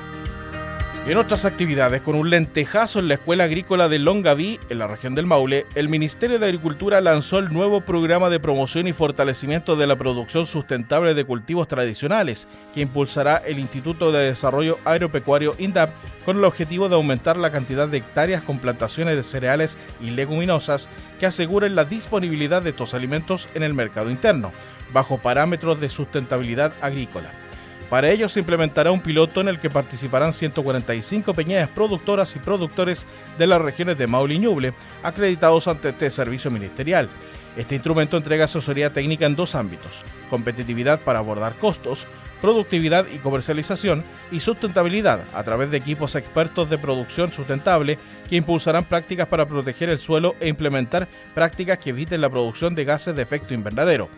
En 1.05 1.17
otras 1.17 1.43
actividades, 1.43 2.01
con 2.01 2.15
un 2.15 2.29
lentejazo 2.29 2.99
en 2.99 3.09
la 3.09 3.15
Escuela 3.15 3.43
Agrícola 3.43 3.89
de 3.89 3.99
Longaví, 3.99 4.57
en 4.69 4.79
la 4.79 4.87
región 4.87 5.15
del 5.15 5.25
Maule, 5.25 5.65
el 5.75 5.89
Ministerio 5.89 6.39
de 6.39 6.45
Agricultura 6.45 7.01
lanzó 7.01 7.39
el 7.39 7.51
nuevo 7.51 7.81
programa 7.81 8.29
de 8.29 8.39
promoción 8.39 8.87
y 8.87 8.93
fortalecimiento 8.93 9.75
de 9.75 9.85
la 9.85 9.97
producción 9.97 10.45
sustentable 10.45 11.13
de 11.13 11.25
cultivos 11.25 11.67
tradicionales, 11.67 12.47
que 12.73 12.79
impulsará 12.79 13.35
el 13.45 13.59
Instituto 13.59 14.13
de 14.13 14.27
Desarrollo 14.27 14.79
Agropecuario 14.85 15.55
INDAP 15.59 15.89
con 16.23 16.37
el 16.37 16.45
objetivo 16.45 16.87
de 16.87 16.95
aumentar 16.95 17.35
la 17.35 17.51
cantidad 17.51 17.89
de 17.89 17.97
hectáreas 17.97 18.41
con 18.41 18.59
plantaciones 18.59 19.17
de 19.17 19.23
cereales 19.23 19.77
y 19.99 20.11
leguminosas 20.11 20.87
que 21.19 21.25
aseguren 21.25 21.75
la 21.75 21.83
disponibilidad 21.83 22.61
de 22.61 22.69
estos 22.69 22.93
alimentos 22.93 23.49
en 23.55 23.63
el 23.63 23.73
mercado 23.73 24.09
interno, 24.09 24.53
bajo 24.93 25.17
parámetros 25.17 25.81
de 25.81 25.89
sustentabilidad 25.89 26.71
agrícola. 26.79 27.42
Para 27.89 28.09
ello 28.09 28.27
se 28.27 28.39
implementará 28.39 28.91
un 28.91 29.01
piloto 29.01 29.41
en 29.41 29.47
el 29.47 29.59
que 29.59 29.69
participarán 29.69 30.33
145 30.33 31.33
peñas 31.33 31.69
productoras 31.69 32.35
y 32.35 32.39
productores 32.39 33.05
de 33.37 33.47
las 33.47 33.61
regiones 33.61 33.97
de 33.97 34.07
Maule 34.07 34.35
y 34.35 34.39
Ñuble, 34.39 34.73
acreditados 35.03 35.67
ante 35.67 35.89
este 35.89 36.09
servicio 36.09 36.49
ministerial. 36.49 37.09
Este 37.55 37.75
instrumento 37.75 38.17
entrega 38.17 38.45
asesoría 38.45 38.91
técnica 38.91 39.27
en 39.27 39.35
dos 39.35 39.53
ámbitos, 39.53 40.03
competitividad 40.31 40.99
para 41.01 41.19
abordar 41.19 41.53
costos, 41.55 42.07
productividad 42.41 43.05
y 43.13 43.19
comercialización 43.19 44.03
y 44.31 44.39
sustentabilidad 44.39 45.21
a 45.33 45.43
través 45.43 45.69
de 45.69 45.77
equipos 45.77 46.15
expertos 46.15 46.69
de 46.69 46.79
producción 46.79 47.31
sustentable 47.31 47.99
que 48.27 48.37
impulsarán 48.37 48.85
prácticas 48.85 49.27
para 49.27 49.45
proteger 49.45 49.89
el 49.89 49.99
suelo 49.99 50.35
e 50.39 50.47
implementar 50.47 51.07
prácticas 51.35 51.77
que 51.77 51.91
eviten 51.91 52.21
la 52.21 52.29
producción 52.29 52.73
de 52.73 52.85
gases 52.85 53.15
de 53.15 53.21
efecto 53.21 53.53
invernadero. 53.53 54.09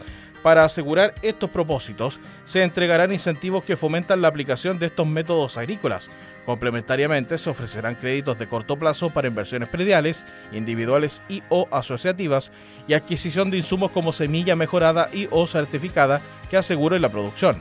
Para 0.45 0.63
asegurar 0.63 1.15
estos 1.23 1.49
propósitos, 1.49 2.19
se 2.45 2.61
entregarán 2.61 3.11
incentivos 3.11 3.63
que 3.63 3.75
fomentan 3.75 4.21
la 4.21 4.27
aplicación 4.27 4.77
de 4.77 4.85
estos 4.85 5.07
métodos 5.07 5.57
agrícolas. 5.57 6.11
Complementariamente, 6.45 7.39
se 7.39 7.49
ofrecerán 7.49 7.95
créditos 7.95 8.37
de 8.37 8.45
corto 8.45 8.77
plazo 8.77 9.09
para 9.09 9.27
inversiones 9.27 9.69
prediales, 9.69 10.23
individuales 10.51 11.23
y 11.27 11.41
o 11.49 11.67
asociativas 11.71 12.51
y 12.87 12.93
adquisición 12.93 13.49
de 13.49 13.57
insumos 13.57 13.89
como 13.89 14.13
semilla 14.13 14.55
mejorada 14.55 15.09
y 15.11 15.27
o 15.31 15.47
certificada 15.47 16.21
que 16.51 16.57
aseguren 16.57 17.01
la 17.01 17.09
producción. 17.09 17.59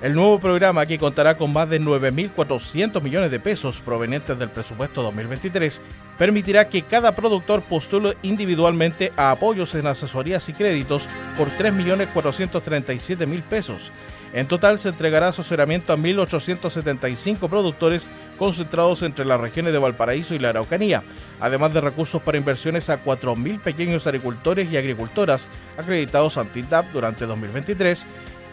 El 0.00 0.14
nuevo 0.14 0.38
programa, 0.38 0.86
que 0.86 0.96
contará 0.96 1.36
con 1.36 1.52
más 1.52 1.68
de 1.68 1.80
9.400 1.80 3.02
millones 3.02 3.32
de 3.32 3.40
pesos 3.40 3.80
provenientes 3.80 4.38
del 4.38 4.48
presupuesto 4.48 5.02
2023, 5.02 5.82
permitirá 6.16 6.68
que 6.68 6.82
cada 6.82 7.16
productor 7.16 7.62
postule 7.62 8.16
individualmente 8.22 9.12
a 9.16 9.32
apoyos 9.32 9.74
en 9.74 9.88
asesorías 9.88 10.48
y 10.48 10.52
créditos 10.52 11.08
por 11.36 11.48
3.437.000 11.48 13.42
pesos. 13.42 13.90
En 14.32 14.46
total 14.46 14.78
se 14.78 14.90
entregará 14.90 15.28
asesoramiento 15.28 15.92
a 15.92 15.96
1.875 15.96 17.48
productores 17.48 18.08
concentrados 18.38 19.02
entre 19.02 19.24
las 19.24 19.40
regiones 19.40 19.72
de 19.72 19.78
Valparaíso 19.78 20.34
y 20.34 20.38
la 20.38 20.50
Araucanía, 20.50 21.02
además 21.40 21.72
de 21.74 21.80
recursos 21.80 22.22
para 22.22 22.38
inversiones 22.38 22.90
a 22.90 23.02
4.000 23.02 23.60
pequeños 23.60 24.06
agricultores 24.06 24.70
y 24.70 24.76
agricultoras 24.76 25.48
acreditados 25.76 26.36
ante 26.36 26.60
INDAP 26.60 26.92
durante 26.92 27.26
2023, 27.26 28.06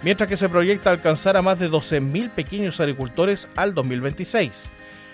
mientras 0.05 0.29
que 0.29 0.37
se 0.37 0.47
proyecta 0.47 0.91
alcanzar 0.91 1.35
a 1.35 1.41
más 1.41 1.57
de 1.57 1.67
12.000 1.67 2.29
pequeños 2.29 2.79
agricultores 2.79 3.49
al 3.55 3.73
2026. 3.73 4.71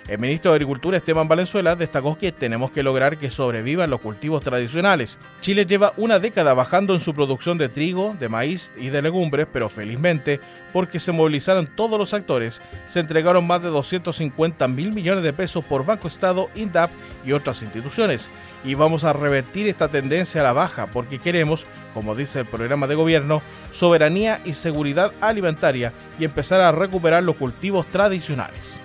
El 0.08 0.18
ministro 0.18 0.52
de 0.52 0.56
Agricultura 0.56 0.98
Esteban 0.98 1.28
Valenzuela 1.28 1.76
destacó 1.76 2.18
que 2.18 2.32
tenemos 2.32 2.72
que 2.72 2.82
lograr 2.82 3.18
que 3.18 3.30
sobrevivan 3.30 3.90
los 3.90 4.02
cultivos 4.02 4.44
tradicionales. 4.44 5.20
Chile 5.42 5.66
lleva 5.66 5.94
una 5.96 6.18
década 6.20 6.56
bajando 6.56 6.96
en 6.96 7.00
su 7.00 7.14
producción 7.14 7.60
de 7.60 7.70
trigo, 7.70 8.16
de 8.20 8.28
maíz 8.28 8.72
y 8.78 8.90
de 8.90 9.04
legumbres, 9.04 9.48
pero 9.54 9.70
felizmente, 9.70 10.40
porque 10.74 11.00
se 11.00 11.12
movilizaron 11.12 11.68
todos 11.68 12.00
los 12.00 12.16
actores, 12.16 12.62
se 12.88 13.00
entregaron 13.00 13.46
más 13.46 13.62
de 13.62 13.70
250 13.70 14.68
mil 14.68 14.92
millones 14.92 15.24
de 15.24 15.34
pesos 15.34 15.64
por 15.64 15.86
Banco 15.86 16.08
Estado, 16.08 16.50
INDAP 16.56 16.90
y 17.24 17.34
otras 17.34 17.62
instituciones. 17.62 18.30
Y 18.66 18.74
vamos 18.74 19.04
a 19.04 19.14
revertir 19.14 19.68
esta 19.68 19.88
tendencia 19.88 20.42
a 20.42 20.44
la 20.44 20.54
baja 20.54 20.88
porque 20.88 21.20
queremos, 21.20 21.68
como 21.94 22.16
dice 22.16 22.40
el 22.40 22.46
programa 22.48 22.88
de 22.88 22.96
gobierno, 22.96 23.42
soberanía 23.70 24.42
y 24.46 24.54
seguridad 24.54 25.14
alimentaria 25.22 25.94
y 26.20 26.26
empezar 26.26 26.60
a 26.60 26.72
recuperar 26.72 27.22
los 27.24 27.36
cultivos 27.36 27.86
tradicionales. 27.88 28.82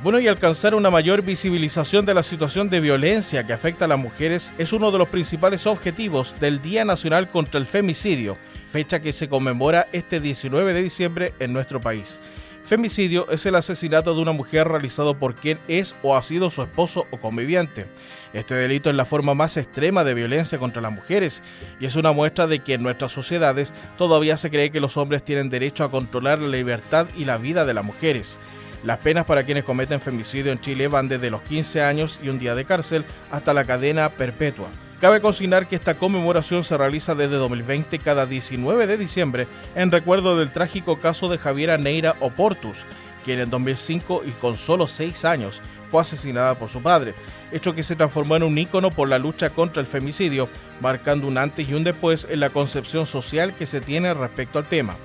Bueno, 0.00 0.20
y 0.20 0.28
alcanzar 0.28 0.76
una 0.76 0.92
mayor 0.92 1.22
visibilización 1.22 2.06
de 2.06 2.14
la 2.14 2.22
situación 2.22 2.70
de 2.70 2.78
violencia 2.78 3.44
que 3.44 3.52
afecta 3.52 3.86
a 3.86 3.88
las 3.88 3.98
mujeres 3.98 4.52
es 4.56 4.72
uno 4.72 4.92
de 4.92 4.98
los 4.98 5.08
principales 5.08 5.66
objetivos 5.66 6.38
del 6.38 6.62
Día 6.62 6.84
Nacional 6.84 7.28
contra 7.28 7.58
el 7.58 7.66
Femicidio, 7.66 8.38
fecha 8.70 9.00
que 9.00 9.12
se 9.12 9.28
conmemora 9.28 9.88
este 9.90 10.20
19 10.20 10.72
de 10.72 10.82
diciembre 10.82 11.34
en 11.40 11.52
nuestro 11.52 11.80
país. 11.80 12.20
Femicidio 12.62 13.28
es 13.30 13.44
el 13.46 13.56
asesinato 13.56 14.14
de 14.14 14.20
una 14.20 14.30
mujer 14.30 14.68
realizado 14.68 15.18
por 15.18 15.34
quien 15.34 15.58
es 15.66 15.96
o 16.02 16.14
ha 16.14 16.22
sido 16.22 16.48
su 16.50 16.62
esposo 16.62 17.08
o 17.10 17.16
conviviente. 17.16 17.86
Este 18.34 18.54
delito 18.54 18.90
es 18.90 18.94
la 18.94 19.04
forma 19.04 19.34
más 19.34 19.56
extrema 19.56 20.04
de 20.04 20.14
violencia 20.14 20.58
contra 20.58 20.82
las 20.82 20.92
mujeres 20.92 21.42
y 21.80 21.86
es 21.86 21.96
una 21.96 22.12
muestra 22.12 22.46
de 22.46 22.60
que 22.60 22.74
en 22.74 22.84
nuestras 22.84 23.10
sociedades 23.10 23.74
todavía 23.96 24.36
se 24.36 24.50
cree 24.50 24.70
que 24.70 24.80
los 24.80 24.96
hombres 24.96 25.24
tienen 25.24 25.48
derecho 25.48 25.82
a 25.82 25.90
controlar 25.90 26.38
la 26.38 26.48
libertad 26.48 27.08
y 27.16 27.24
la 27.24 27.36
vida 27.36 27.64
de 27.64 27.74
las 27.74 27.84
mujeres. 27.84 28.38
Las 28.84 28.98
penas 28.98 29.24
para 29.24 29.42
quienes 29.42 29.64
cometen 29.64 30.00
femicidio 30.00 30.52
en 30.52 30.60
Chile 30.60 30.86
van 30.88 31.08
desde 31.08 31.30
los 31.30 31.42
15 31.42 31.82
años 31.82 32.20
y 32.22 32.28
un 32.28 32.38
día 32.38 32.54
de 32.54 32.64
cárcel 32.64 33.04
hasta 33.30 33.52
la 33.52 33.64
cadena 33.64 34.08
perpetua. 34.10 34.68
Cabe 35.00 35.20
consignar 35.20 35.66
que 35.66 35.76
esta 35.76 35.94
conmemoración 35.94 36.64
se 36.64 36.76
realiza 36.76 37.14
desde 37.14 37.36
2020 37.36 37.98
cada 38.00 38.26
19 38.26 38.86
de 38.86 38.96
diciembre 38.96 39.46
en 39.74 39.92
recuerdo 39.92 40.36
del 40.36 40.50
trágico 40.50 40.98
caso 40.98 41.28
de 41.28 41.38
Javiera 41.38 41.78
Neira 41.78 42.16
Oportus, 42.20 42.84
quien 43.24 43.40
en 43.40 43.50
2005 43.50 44.22
y 44.26 44.30
con 44.32 44.56
solo 44.56 44.88
6 44.88 45.24
años 45.24 45.60
fue 45.86 46.02
asesinada 46.02 46.54
por 46.56 46.68
su 46.68 46.82
padre, 46.82 47.14
hecho 47.52 47.74
que 47.74 47.82
se 47.82 47.96
transformó 47.96 48.36
en 48.36 48.42
un 48.42 48.58
ícono 48.58 48.90
por 48.90 49.08
la 49.08 49.18
lucha 49.18 49.50
contra 49.50 49.80
el 49.80 49.86
femicidio, 49.86 50.48
marcando 50.80 51.26
un 51.26 51.38
antes 51.38 51.68
y 51.68 51.74
un 51.74 51.84
después 51.84 52.26
en 52.30 52.40
la 52.40 52.50
concepción 52.50 53.06
social 53.06 53.54
que 53.54 53.66
se 53.66 53.80
tiene 53.80 54.14
respecto 54.14 54.58
al 54.58 54.66
tema. 54.66 54.96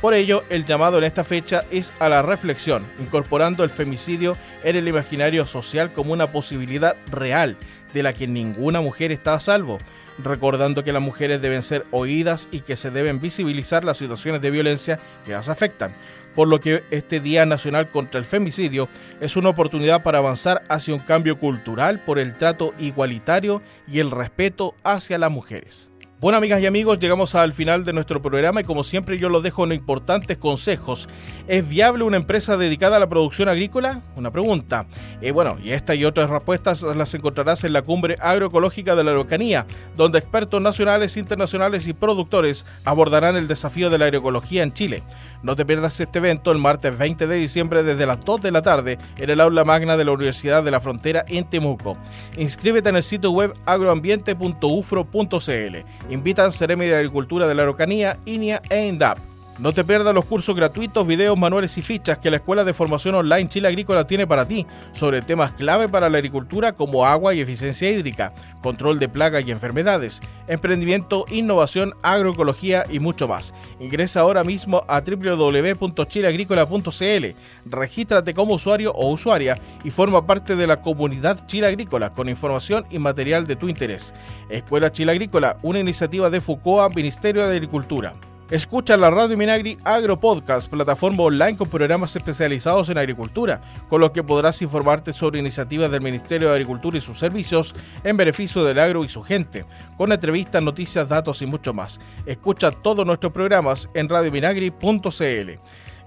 Por 0.00 0.14
ello, 0.14 0.44
el 0.48 0.64
llamado 0.64 0.96
en 0.96 1.04
esta 1.04 1.24
fecha 1.24 1.64
es 1.70 1.92
a 1.98 2.08
la 2.08 2.22
reflexión, 2.22 2.86
incorporando 2.98 3.64
el 3.64 3.70
femicidio 3.70 4.34
en 4.64 4.76
el 4.76 4.88
imaginario 4.88 5.46
social 5.46 5.92
como 5.92 6.14
una 6.14 6.32
posibilidad 6.32 6.96
real 7.10 7.58
de 7.92 8.02
la 8.02 8.14
que 8.14 8.26
ninguna 8.26 8.80
mujer 8.80 9.12
está 9.12 9.34
a 9.34 9.40
salvo, 9.40 9.76
recordando 10.24 10.84
que 10.84 10.94
las 10.94 11.02
mujeres 11.02 11.42
deben 11.42 11.62
ser 11.62 11.84
oídas 11.90 12.48
y 12.50 12.60
que 12.60 12.76
se 12.76 12.90
deben 12.90 13.20
visibilizar 13.20 13.84
las 13.84 13.98
situaciones 13.98 14.40
de 14.40 14.50
violencia 14.50 14.98
que 15.26 15.32
las 15.32 15.50
afectan, 15.50 15.94
por 16.34 16.48
lo 16.48 16.60
que 16.60 16.82
este 16.90 17.20
Día 17.20 17.44
Nacional 17.44 17.90
contra 17.90 18.18
el 18.18 18.24
Femicidio 18.24 18.88
es 19.20 19.36
una 19.36 19.50
oportunidad 19.50 20.02
para 20.02 20.18
avanzar 20.18 20.62
hacia 20.70 20.94
un 20.94 21.00
cambio 21.00 21.38
cultural 21.38 22.00
por 22.00 22.18
el 22.18 22.34
trato 22.36 22.72
igualitario 22.78 23.60
y 23.86 23.98
el 23.98 24.10
respeto 24.10 24.74
hacia 24.82 25.18
las 25.18 25.30
mujeres. 25.30 25.89
Bueno, 26.20 26.36
amigas 26.36 26.60
y 26.60 26.66
amigos, 26.66 26.98
llegamos 26.98 27.34
al 27.34 27.54
final 27.54 27.86
de 27.86 27.94
nuestro 27.94 28.20
programa 28.20 28.60
y 28.60 28.64
como 28.64 28.84
siempre 28.84 29.18
yo 29.18 29.30
los 29.30 29.42
dejo 29.42 29.64
en 29.64 29.72
importantes 29.72 30.36
consejos. 30.36 31.08
¿Es 31.48 31.66
viable 31.66 32.04
una 32.04 32.18
empresa 32.18 32.58
dedicada 32.58 32.98
a 32.98 33.00
la 33.00 33.08
producción 33.08 33.48
agrícola? 33.48 34.02
Una 34.16 34.30
pregunta. 34.30 34.84
Eh, 35.22 35.30
bueno, 35.30 35.56
y 35.64 35.70
esta 35.70 35.94
y 35.94 36.04
otras 36.04 36.28
respuestas 36.28 36.82
las 36.82 37.14
encontrarás 37.14 37.64
en 37.64 37.72
la 37.72 37.80
cumbre 37.80 38.18
agroecológica 38.20 38.94
de 38.96 39.04
la 39.04 39.12
Araucanía, 39.12 39.66
donde 39.96 40.18
expertos 40.18 40.60
nacionales, 40.60 41.16
internacionales 41.16 41.86
y 41.86 41.94
productores 41.94 42.66
abordarán 42.84 43.36
el 43.36 43.48
desafío 43.48 43.88
de 43.88 43.96
la 43.96 44.04
agroecología 44.04 44.62
en 44.62 44.74
Chile. 44.74 45.02
No 45.42 45.56
te 45.56 45.64
pierdas 45.64 45.98
este 46.00 46.18
evento 46.18 46.52
el 46.52 46.58
martes 46.58 46.96
20 46.96 47.26
de 47.26 47.36
diciembre 47.36 47.82
desde 47.82 48.06
las 48.06 48.20
2 48.20 48.42
de 48.42 48.50
la 48.50 48.62
tarde 48.62 48.98
en 49.16 49.30
el 49.30 49.40
aula 49.40 49.64
magna 49.64 49.96
de 49.96 50.04
la 50.04 50.12
Universidad 50.12 50.62
de 50.62 50.70
la 50.70 50.80
Frontera 50.80 51.24
en 51.28 51.48
Temuco. 51.48 51.96
Inscríbete 52.36 52.90
en 52.90 52.96
el 52.96 53.02
sitio 53.02 53.30
web 53.30 53.54
agroambiente.ufro.cl 53.64 55.76
Invitan 56.10 56.52
Ceremi 56.52 56.86
de 56.86 56.96
Agricultura 56.96 57.48
de 57.48 57.54
la 57.54 57.62
Araucanía, 57.62 58.18
INIA 58.26 58.60
e 58.68 58.86
INDAP. 58.86 59.29
No 59.60 59.72
te 59.74 59.84
pierdas 59.84 60.14
los 60.14 60.24
cursos 60.24 60.56
gratuitos, 60.56 61.06
videos, 61.06 61.36
manuales 61.36 61.76
y 61.76 61.82
fichas 61.82 62.16
que 62.16 62.30
la 62.30 62.38
Escuela 62.38 62.64
de 62.64 62.72
Formación 62.72 63.14
Online 63.14 63.46
Chile 63.46 63.68
Agrícola 63.68 64.06
tiene 64.06 64.26
para 64.26 64.48
ti 64.48 64.66
sobre 64.92 65.20
temas 65.20 65.52
clave 65.52 65.86
para 65.86 66.08
la 66.08 66.16
agricultura 66.16 66.72
como 66.72 67.04
agua 67.04 67.34
y 67.34 67.40
eficiencia 67.40 67.90
hídrica, 67.90 68.32
control 68.62 68.98
de 68.98 69.10
plagas 69.10 69.44
y 69.46 69.50
enfermedades, 69.50 70.22
emprendimiento, 70.48 71.26
innovación, 71.28 71.92
agroecología 72.00 72.86
y 72.88 73.00
mucho 73.00 73.28
más. 73.28 73.52
Ingresa 73.80 74.20
ahora 74.20 74.44
mismo 74.44 74.82
a 74.88 75.02
www.chileagrícola.cl, 75.02 77.26
regístrate 77.66 78.32
como 78.32 78.54
usuario 78.54 78.92
o 78.92 79.12
usuaria 79.12 79.60
y 79.84 79.90
forma 79.90 80.26
parte 80.26 80.56
de 80.56 80.66
la 80.66 80.80
comunidad 80.80 81.46
Chile 81.46 81.66
Agrícola 81.66 82.14
con 82.14 82.30
información 82.30 82.86
y 82.88 82.98
material 82.98 83.46
de 83.46 83.56
tu 83.56 83.68
interés. 83.68 84.14
Escuela 84.48 84.90
Chile 84.90 85.12
Agrícola, 85.12 85.58
una 85.60 85.80
iniciativa 85.80 86.30
de 86.30 86.40
FUCOA, 86.40 86.88
Ministerio 86.88 87.46
de 87.46 87.56
Agricultura. 87.56 88.14
Escucha 88.50 88.96
la 88.96 89.12
Radio 89.12 89.36
Minagri 89.36 89.78
Agro 89.84 90.18
Podcast, 90.18 90.68
plataforma 90.68 91.22
online 91.22 91.56
con 91.56 91.68
programas 91.68 92.16
especializados 92.16 92.88
en 92.88 92.98
agricultura, 92.98 93.62
con 93.88 94.00
los 94.00 94.10
que 94.10 94.24
podrás 94.24 94.60
informarte 94.60 95.12
sobre 95.12 95.38
iniciativas 95.38 95.88
del 95.88 96.00
Ministerio 96.00 96.48
de 96.48 96.54
Agricultura 96.54 96.98
y 96.98 97.00
sus 97.00 97.16
servicios 97.16 97.76
en 98.02 98.16
beneficio 98.16 98.64
del 98.64 98.80
agro 98.80 99.04
y 99.04 99.08
su 99.08 99.22
gente, 99.22 99.66
con 99.96 100.10
entrevistas, 100.10 100.64
noticias, 100.64 101.08
datos 101.08 101.42
y 101.42 101.46
mucho 101.46 101.72
más. 101.72 102.00
Escucha 102.26 102.72
todos 102.72 103.06
nuestros 103.06 103.32
programas 103.32 103.88
en 103.94 104.08
radiominagri.cl. 104.08 105.50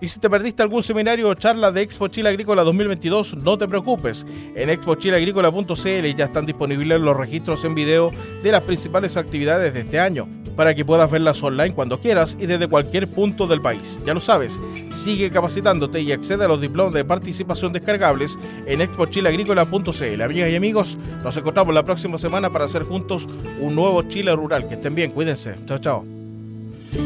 Y 0.01 0.07
si 0.09 0.19
te 0.19 0.29
perdiste 0.29 0.61
algún 0.61 0.83
seminario 0.83 1.29
o 1.29 1.33
charla 1.35 1.71
de 1.71 1.81
Expo 1.81 2.09
Chile 2.09 2.27
Agrícola 2.27 2.65
2022, 2.65 3.37
no 3.37 3.57
te 3.57 3.69
preocupes. 3.69 4.25
En 4.53 4.69
expochileagrícola.cl 4.69 6.15
ya 6.17 6.25
están 6.25 6.45
disponibles 6.45 6.99
los 6.99 7.15
registros 7.15 7.63
en 7.63 7.73
video 7.73 8.11
de 8.43 8.51
las 8.51 8.63
principales 8.63 9.15
actividades 9.15 9.73
de 9.73 9.79
este 9.79 10.01
año, 10.01 10.27
para 10.55 10.73
que 10.73 10.85
puedas 10.85 11.09
verlas 11.09 11.41
online 11.43 11.73
cuando 11.73 11.99
quieras 11.99 12.37
y 12.39 12.45
desde 12.45 12.67
cualquier 12.67 13.07
punto 13.07 13.47
del 13.47 13.61
país. 13.61 13.99
Ya 14.05 14.13
lo 14.13 14.21
sabes, 14.21 14.59
sigue 14.91 15.29
capacitándote 15.29 16.01
y 16.01 16.11
accede 16.11 16.45
a 16.45 16.47
los 16.47 16.61
diplomas 16.61 16.93
de 16.93 17.05
participación 17.05 17.73
descargables 17.73 18.37
en 18.65 18.81
expochileagrícola.cl. 18.81 20.21
Amigas 20.21 20.49
y 20.49 20.55
amigos, 20.55 20.97
nos 21.23 21.37
encontramos 21.37 21.73
la 21.73 21.83
próxima 21.83 22.17
semana 22.17 22.49
para 22.49 22.65
hacer 22.65 22.83
juntos 22.83 23.27
un 23.59 23.75
nuevo 23.75 24.03
Chile 24.03 24.35
Rural. 24.35 24.67
Que 24.67 24.75
estén 24.75 24.95
bien, 24.95 25.11
cuídense. 25.11 25.55
Chao, 25.65 25.79
chao. 25.79 26.05